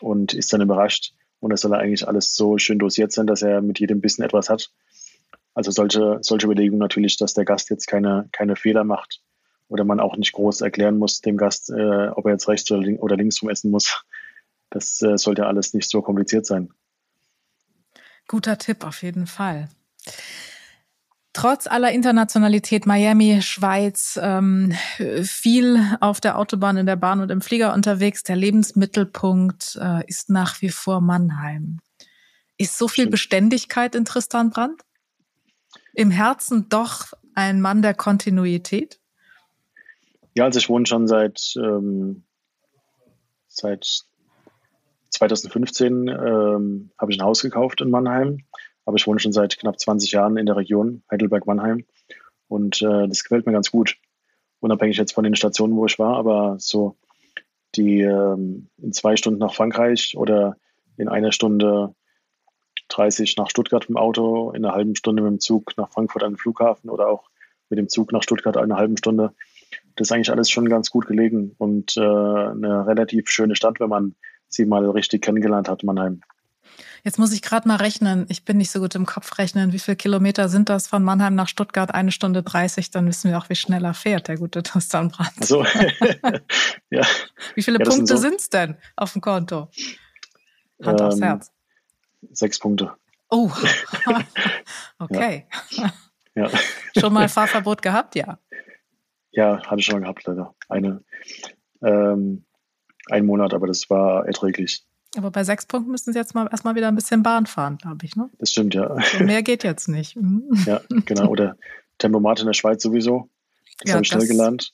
und 0.00 0.34
ist 0.34 0.52
dann 0.52 0.60
überrascht. 0.60 1.14
Und 1.40 1.52
es 1.52 1.60
soll 1.60 1.74
eigentlich 1.74 2.06
alles 2.06 2.36
so 2.36 2.58
schön 2.58 2.78
dosiert 2.78 3.12
sein, 3.12 3.26
dass 3.26 3.42
er 3.42 3.62
mit 3.62 3.80
jedem 3.80 4.00
Bissen 4.00 4.22
etwas 4.22 4.48
hat. 4.48 4.70
Also 5.54 5.70
solche, 5.70 6.18
solche 6.22 6.46
Überlegungen 6.46 6.78
natürlich, 6.78 7.16
dass 7.16 7.34
der 7.34 7.44
Gast 7.44 7.68
jetzt 7.70 7.86
keine, 7.86 8.28
keine 8.32 8.56
Fehler 8.56 8.84
macht 8.84 9.22
oder 9.68 9.84
man 9.84 10.00
auch 10.00 10.16
nicht 10.16 10.32
groß 10.32 10.60
erklären 10.60 10.98
muss 10.98 11.20
dem 11.20 11.36
Gast, 11.36 11.70
äh, 11.70 12.08
ob 12.08 12.26
er 12.26 12.32
jetzt 12.32 12.48
rechts 12.48 12.70
oder, 12.70 12.82
link 12.82 13.02
oder 13.02 13.16
links 13.16 13.42
rum 13.42 13.50
essen 13.50 13.70
muss. 13.70 14.04
Das 14.72 15.00
äh, 15.02 15.16
sollte 15.16 15.46
alles 15.46 15.74
nicht 15.74 15.88
so 15.88 16.02
kompliziert 16.02 16.46
sein. 16.46 16.72
Guter 18.26 18.58
Tipp 18.58 18.84
auf 18.84 19.02
jeden 19.02 19.26
Fall. 19.26 19.68
Trotz 21.34 21.66
aller 21.66 21.92
Internationalität, 21.92 22.86
Miami, 22.86 23.40
Schweiz, 23.40 24.18
ähm, 24.20 24.72
viel 25.22 25.80
auf 26.00 26.20
der 26.20 26.38
Autobahn, 26.38 26.76
in 26.76 26.86
der 26.86 26.96
Bahn 26.96 27.20
und 27.20 27.30
im 27.30 27.40
Flieger 27.40 27.72
unterwegs. 27.72 28.22
Der 28.22 28.36
Lebensmittelpunkt 28.36 29.78
äh, 29.80 30.06
ist 30.06 30.28
nach 30.28 30.60
wie 30.60 30.68
vor 30.68 31.00
Mannheim. 31.00 31.78
Ist 32.58 32.76
so 32.76 32.86
viel 32.86 33.08
Beständigkeit 33.08 33.94
in 33.94 34.04
Tristan 34.04 34.50
Brandt? 34.50 34.82
Im 35.94 36.10
Herzen 36.10 36.68
doch 36.68 37.12
ein 37.34 37.60
Mann 37.60 37.80
der 37.80 37.94
Kontinuität? 37.94 39.00
Ja, 40.34 40.44
also 40.44 40.58
ich 40.58 40.68
wohne 40.68 40.86
schon 40.86 41.08
seit, 41.08 41.54
ähm, 41.56 42.24
seit 43.48 44.04
2015 45.12 46.08
ähm, 46.08 46.90
habe 46.98 47.12
ich 47.12 47.18
ein 47.18 47.24
Haus 47.24 47.42
gekauft 47.42 47.80
in 47.80 47.90
Mannheim 47.90 48.38
aber 48.84 48.96
ich 48.96 49.06
wohne 49.06 49.20
schon 49.20 49.32
seit 49.32 49.58
knapp 49.58 49.78
20 49.78 50.12
Jahren 50.12 50.36
in 50.36 50.46
der 50.46 50.56
Region 50.56 51.02
Heidelberg-Mannheim 51.10 51.84
und 52.48 52.82
äh, 52.82 53.08
das 53.08 53.22
gefällt 53.22 53.46
mir 53.46 53.52
ganz 53.52 53.70
gut. 53.70 53.96
Unabhängig 54.60 54.96
jetzt 54.96 55.12
von 55.12 55.24
den 55.24 55.36
Stationen, 55.36 55.76
wo 55.76 55.86
ich 55.86 55.98
war, 55.98 56.16
aber 56.16 56.56
so 56.58 56.96
die 57.74 58.02
ähm, 58.02 58.68
in 58.78 58.92
zwei 58.92 59.16
Stunden 59.16 59.38
nach 59.38 59.54
Frankreich 59.54 60.14
oder 60.16 60.56
in 60.96 61.08
einer 61.08 61.32
Stunde 61.32 61.94
30 62.88 63.36
nach 63.38 63.48
Stuttgart 63.48 63.86
im 63.88 63.96
Auto, 63.96 64.50
in 64.50 64.64
einer 64.64 64.74
halben 64.74 64.94
Stunde 64.94 65.22
mit 65.22 65.32
dem 65.32 65.40
Zug 65.40 65.72
nach 65.76 65.90
Frankfurt 65.90 66.22
an 66.22 66.32
den 66.32 66.38
Flughafen 66.38 66.90
oder 66.90 67.08
auch 67.08 67.30
mit 67.70 67.78
dem 67.78 67.88
Zug 67.88 68.12
nach 68.12 68.22
Stuttgart 68.22 68.56
eine 68.56 68.76
halbe 68.76 68.98
Stunde. 68.98 69.32
Das 69.96 70.08
ist 70.08 70.12
eigentlich 70.12 70.30
alles 70.30 70.50
schon 70.50 70.68
ganz 70.68 70.90
gut 70.90 71.06
gelegen 71.06 71.54
und 71.56 71.96
äh, 71.96 72.00
eine 72.00 72.86
relativ 72.86 73.30
schöne 73.30 73.56
Stadt, 73.56 73.80
wenn 73.80 73.88
man 73.88 74.14
sie 74.54 74.66
mal 74.66 74.88
richtig 74.90 75.22
kennengelernt 75.22 75.68
hat, 75.68 75.82
Mannheim. 75.82 76.22
Jetzt 77.04 77.18
muss 77.18 77.32
ich 77.32 77.42
gerade 77.42 77.66
mal 77.66 77.76
rechnen. 77.76 78.26
Ich 78.28 78.44
bin 78.44 78.58
nicht 78.58 78.70
so 78.70 78.78
gut 78.78 78.94
im 78.94 79.06
Kopf 79.06 79.38
rechnen. 79.38 79.72
Wie 79.72 79.80
viele 79.80 79.96
Kilometer 79.96 80.48
sind 80.48 80.68
das 80.68 80.86
von 80.86 81.02
Mannheim 81.02 81.34
nach 81.34 81.48
Stuttgart? 81.48 81.92
Eine 81.92 82.12
Stunde 82.12 82.44
30. 82.44 82.92
Dann 82.92 83.08
wissen 83.08 83.30
wir 83.30 83.38
auch, 83.38 83.48
wie 83.48 83.56
schnell 83.56 83.84
er 83.84 83.94
fährt, 83.94 84.28
der 84.28 84.36
gute 84.36 84.62
Tristan 84.62 85.08
Brandt. 85.08 85.44
So. 85.44 85.64
ja. 86.90 87.02
Wie 87.54 87.62
viele 87.62 87.80
ja, 87.80 87.84
Punkte 87.84 88.16
sind 88.16 88.36
es 88.36 88.44
so 88.44 88.50
denn 88.52 88.76
auf 88.94 89.12
dem 89.14 89.20
Konto? 89.20 89.68
Hand 90.84 91.00
ähm, 91.00 91.06
aufs 91.06 91.20
Herz. 91.20 91.52
Sechs 92.30 92.58
Punkte. 92.60 92.92
Oh, 93.30 93.50
okay. 94.98 95.46
Ja. 95.70 95.92
ja. 96.34 96.50
schon 96.98 97.12
mal 97.12 97.28
Fahrverbot 97.28 97.82
gehabt? 97.82 98.14
Ja. 98.14 98.38
Ja, 99.32 99.60
hatte 99.66 99.80
ich 99.80 99.86
schon 99.86 100.02
gehabt, 100.02 100.24
leider. 100.26 100.54
Eine, 100.68 101.02
ähm, 101.82 102.44
einen 103.10 103.26
Monat, 103.26 103.54
aber 103.54 103.66
das 103.66 103.90
war 103.90 104.26
erträglich. 104.26 104.84
Aber 105.16 105.30
bei 105.30 105.44
sechs 105.44 105.66
Punkten 105.66 105.90
müssen 105.90 106.12
Sie 106.12 106.18
jetzt 106.18 106.34
mal 106.34 106.48
erstmal 106.50 106.74
wieder 106.74 106.88
ein 106.88 106.94
bisschen 106.94 107.22
Bahn 107.22 107.46
fahren, 107.46 107.76
glaube 107.76 108.06
ich, 108.06 108.16
ne? 108.16 108.30
Das 108.38 108.50
stimmt, 108.50 108.74
ja. 108.74 108.96
So 109.12 109.24
mehr 109.24 109.42
geht 109.42 109.62
jetzt 109.62 109.88
nicht. 109.88 110.16
Mhm. 110.16 110.44
Ja, 110.66 110.80
genau. 111.04 111.28
Oder 111.28 111.56
Tempomat 111.98 112.40
in 112.40 112.46
der 112.46 112.54
Schweiz 112.54 112.82
sowieso. 112.82 113.28
Das 113.80 113.90
ja, 113.90 113.94
habe 113.94 114.04
ich 114.04 114.08
schnell 114.08 114.26
gelernt, 114.26 114.72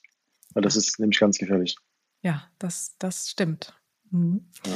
weil 0.54 0.62
das 0.62 0.76
ist 0.76 1.00
nämlich 1.00 1.18
ganz 1.18 1.38
gefährlich. 1.38 1.76
Ja, 2.22 2.44
das, 2.58 2.94
das 2.98 3.30
stimmt. 3.30 3.74
Mhm. 4.10 4.48
Ja. 4.66 4.74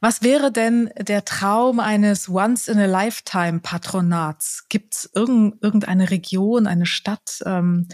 Was 0.00 0.22
wäre 0.22 0.50
denn 0.52 0.90
der 0.96 1.24
Traum 1.24 1.80
eines 1.80 2.28
Once-in-a-Lifetime-Patronats? 2.28 4.66
Gibt 4.68 4.94
es 4.94 5.10
irgend, 5.14 5.62
irgendeine 5.62 6.10
Region, 6.10 6.66
eine 6.66 6.84
Stadt, 6.86 7.40
ähm, 7.44 7.88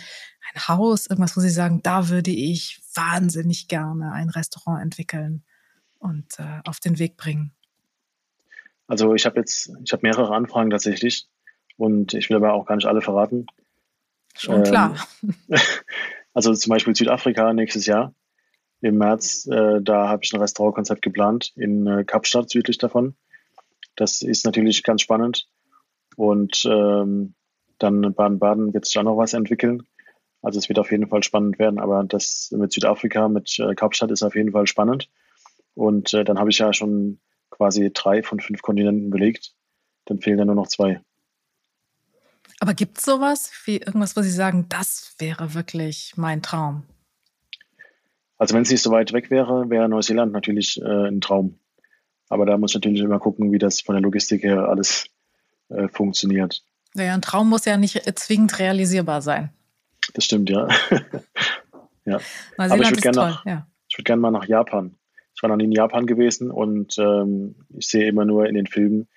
ein 0.55 0.69
Haus, 0.69 1.09
irgendwas, 1.09 1.37
wo 1.37 1.41
Sie 1.41 1.51
sagen, 1.51 1.83
da 1.83 2.09
würde 2.09 2.31
ich 2.31 2.81
wahnsinnig 2.97 3.69
gerne 3.69 4.13
ein 4.13 4.31
Restaurant 4.31 4.83
entwickeln? 4.83 5.45
und 5.99 6.39
äh, 6.39 6.61
auf 6.65 6.81
den 6.81 6.99
Weg 6.99 7.17
bringen? 7.17 7.53
Also 8.87 9.15
ich 9.15 9.27
habe 9.27 9.41
jetzt, 9.41 9.73
ich 9.85 9.93
habe 9.93 10.07
mehrere 10.07 10.35
Anfragen 10.35 10.71
tatsächlich 10.71 11.27
und 11.77 12.15
ich 12.15 12.29
will 12.31 12.37
aber 12.37 12.53
auch 12.53 12.67
gar 12.67 12.77
nicht 12.77 12.87
alle 12.87 13.03
verraten. 13.03 13.47
Schon 14.37 14.57
ähm, 14.57 14.65
klar. 14.65 15.09
Also 16.33 16.53
zum 16.53 16.69
Beispiel 16.69 16.95
Südafrika 16.95 17.55
nächstes 17.55 17.87
Jahr 17.87 18.13
im 18.83 18.99
März, 18.99 19.47
äh, 19.47 19.81
da 19.81 20.11
habe 20.11 20.23
ich 20.23 20.35
ein 20.35 20.41
Restaurantkonzept 20.41 21.01
geplant 21.01 21.55
in 21.57 21.87
äh, 21.87 22.05
Kapstadt 22.05 22.51
südlich 22.51 22.77
davon. 22.77 23.17
Das 23.95 24.21
ist 24.21 24.45
natürlich 24.45 24.83
ganz 24.83 25.01
spannend. 25.01 25.49
Und 26.15 26.63
ähm, 26.67 27.33
dann 27.79 28.13
Baden-Baden 28.13 28.75
wird 28.75 28.85
sich 28.85 28.99
auch 28.99 29.03
noch 29.05 29.17
was 29.17 29.33
entwickeln. 29.33 29.87
Also 30.47 30.61
es 30.61 30.69
wird 30.69 30.79
auf 30.79 30.93
jeden 30.93 31.09
Fall 31.09 31.25
spannend 31.25 31.59
werden, 31.59 31.81
aber 31.81 32.05
das 32.05 32.53
mit 32.57 32.73
Südafrika, 32.73 33.27
mit 33.29 33.59
äh, 33.59 33.75
Kapstadt 33.75 34.13
ist 34.13 34.23
auf 34.23 34.37
jeden 34.37 34.53
Fall 34.53 34.69
spannend. 34.69 35.11
Und 35.75 36.15
äh, 36.15 36.23
dann 36.23 36.39
habe 36.39 36.51
ich 36.51 36.59
ja 36.59 36.73
schon 36.73 37.19
quasi 37.51 37.91
drei 37.93 38.23
von 38.23 38.39
fünf 38.39 38.63
Kontinenten 38.63 39.11
belegt. 39.11 39.55
Dann 40.05 40.21
fehlen 40.21 40.39
ja 40.39 40.45
nur 40.45 40.55
noch 40.55 40.69
zwei. 40.69 41.01
Aber 42.61 42.75
gibt 42.75 42.99
es 42.99 43.05
sowas 43.05 43.51
wie 43.65 43.79
irgendwas, 43.79 44.15
wo 44.17 44.23
Sie 44.23 44.31
sagen, 44.31 44.67
das 44.69 45.17
wäre 45.19 45.55
wirklich 45.55 46.13
mein 46.15 46.43
Traum? 46.43 46.85
Also 48.39 48.55
wenn 48.55 48.63
es 48.63 48.71
nicht 48.71 48.83
so 48.83 48.93
weit 48.93 49.13
weg 49.13 49.33
wäre, 49.33 49.69
wäre 49.69 49.89
Neuseeland 49.89 50.33
natürlich 50.33 50.81
äh, 50.81 51.09
ein 51.09 51.21
Traum. 51.21 51.59
Aber 52.29 52.47
da 52.47 52.57
muss 52.57 52.71
ich 52.71 52.77
natürlich 52.77 53.01
immer 53.01 53.19
gucken, 53.19 53.51
wie 53.51 53.59
das 53.59 53.81
von 53.81 53.97
der 53.97 54.03
Logistik 54.03 54.45
her 54.45 54.69
alles 54.69 55.09
äh, 55.71 55.89
funktioniert. 55.89 56.63
Ja, 56.95 57.15
ein 57.15 57.21
Traum 57.21 57.49
muss 57.49 57.65
ja 57.65 57.77
nicht 57.77 58.01
zwingend 58.17 58.61
realisierbar 58.61 59.23
sein. 59.23 59.51
Das 60.15 60.25
stimmt, 60.25 60.51
ja. 60.51 60.69
ja. 62.05 62.21
Aber 62.57 62.77
ich 62.77 62.91
würde 62.91 63.01
gerne 63.01 63.39
ja. 63.45 63.67
würd 63.95 64.05
gern 64.05 64.21
mal 64.21 64.31
nach 64.31 64.47
Japan. 64.47 64.97
Ich 65.35 65.43
war 65.43 65.51
noch 65.51 65.57
nie 65.57 65.65
in 65.65 65.73
Japan 65.73 66.07
gewesen 66.07 66.51
und 66.51 66.97
ähm, 66.99 67.57
ich 67.77 67.89
sehe 67.89 68.09
immer 68.09 68.25
nur 68.25 68.47
in 68.47 68.55
den 68.55 68.67
Filmen 68.67 69.09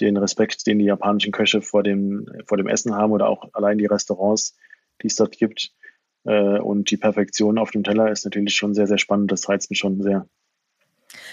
den 0.00 0.16
Respekt, 0.16 0.66
den 0.66 0.78
die 0.78 0.84
japanischen 0.84 1.32
Köche 1.32 1.62
vor 1.62 1.82
dem, 1.82 2.26
vor 2.46 2.56
dem 2.56 2.66
Essen 2.66 2.94
haben 2.94 3.12
oder 3.12 3.28
auch 3.28 3.48
allein 3.52 3.78
die 3.78 3.86
Restaurants, 3.86 4.56
die 5.02 5.08
es 5.08 5.16
dort 5.16 5.36
gibt. 5.36 5.72
Äh, 6.24 6.58
und 6.58 6.90
die 6.90 6.96
Perfektion 6.96 7.58
auf 7.58 7.70
dem 7.70 7.84
Teller 7.84 8.10
ist 8.10 8.24
natürlich 8.24 8.54
schon 8.54 8.74
sehr, 8.74 8.86
sehr 8.86 8.98
spannend. 8.98 9.30
Das 9.32 9.48
reizt 9.48 9.70
mich 9.70 9.78
schon 9.78 10.00
sehr. 10.02 10.28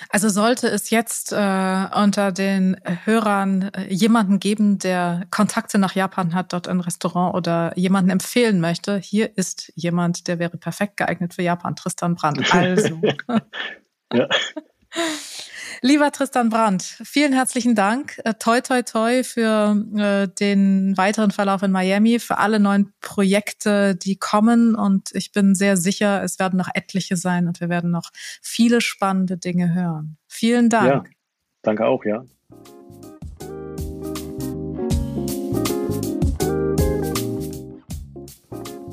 Also 0.10 0.30
sollte 0.30 0.67
es 0.67 0.89
jetzt 0.89 1.32
äh, 1.32 1.36
unter 1.36 2.32
den 2.32 2.78
Hörern 3.06 3.72
äh, 3.74 3.94
jemanden 3.94 4.39
geben, 4.39 4.78
der 4.78 5.26
Kontakte 5.32 5.78
nach 5.78 5.96
Japan 5.96 6.34
hat, 6.34 6.54
dort 6.54 6.67
ein 6.67 6.80
Restaurant 6.80 7.36
oder 7.36 7.78
jemanden 7.78 8.10
empfehlen 8.10 8.60
möchte, 8.60 8.98
hier 8.98 9.38
ist 9.38 9.72
jemand, 9.76 10.28
der 10.28 10.39
wäre 10.39 10.58
perfekt 10.58 10.98
geeignet 10.98 11.34
für 11.34 11.44
Japan, 11.44 11.76
Tristan 11.76 12.15
Brandt. 12.15 12.41
Also. 12.62 13.02
Ja. 14.13 14.28
Lieber 15.82 16.12
Tristan 16.12 16.49
Brandt, 16.49 16.84
vielen 16.84 17.34
herzlichen 17.34 17.73
Dank. 17.73 18.19
Äh, 18.23 18.36
toi, 18.36 18.62
toi, 18.62 18.84
toi 18.84 19.23
für 19.23 19.75
äh, 19.95 20.27
den 20.27 20.95
weiteren 20.95 21.32
Verlauf 21.32 21.63
in 21.63 21.71
Miami, 21.71 22.19
für 22.19 22.38
alle 22.38 22.60
neuen 22.60 22.93
Projekte, 23.01 23.95
die 23.95 24.17
kommen. 24.17 24.75
Und 24.75 25.10
ich 25.13 25.32
bin 25.32 25.56
sehr 25.56 25.77
sicher, 25.77 26.23
es 26.23 26.38
werden 26.38 26.58
noch 26.58 26.69
etliche 26.73 27.15
sein 27.15 27.47
und 27.47 27.62
wir 27.62 27.69
werden 27.69 27.89
noch 27.89 28.12
viele 28.41 28.82
spannende 28.82 29.38
Dinge 29.38 29.73
hören. 29.73 30.17
Vielen 30.27 30.69
Dank. 30.69 31.08
Ja, 31.08 31.13
danke 31.63 31.88
auch, 31.88 32.06
ja. 32.06 32.23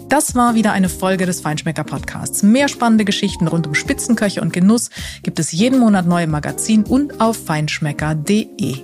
Das 0.09 0.35
war 0.35 0.55
wieder 0.55 0.73
eine 0.73 0.89
Folge 0.89 1.27
des 1.27 1.43
Feinschmecker 1.43 1.85
Podcasts. 1.85 2.43
Mehr 2.43 2.69
spannende 2.69 3.05
Geschichten 3.05 3.47
rund 3.47 3.67
um 3.67 3.75
Spitzenköche 3.75 4.41
und 4.41 4.55
Genuss 4.55 4.89
gibt 5.23 5.39
es 5.39 5.53
jeden 5.53 5.79
Monat 5.79 6.07
neu 6.07 6.23
im 6.23 6.31
Magazin 6.31 6.85
und 6.85 7.21
auf 7.21 7.37
feinschmecker.de. 7.37 8.77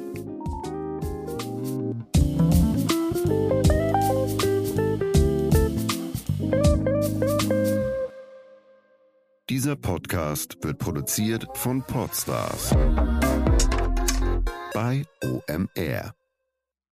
Dieser 9.49 9.77
Podcast 9.77 10.59
wird 10.63 10.79
produziert 10.79 11.47
von 11.55 11.83
Podstars 11.83 12.75
bei 14.75 15.05
OMR. 15.23 16.15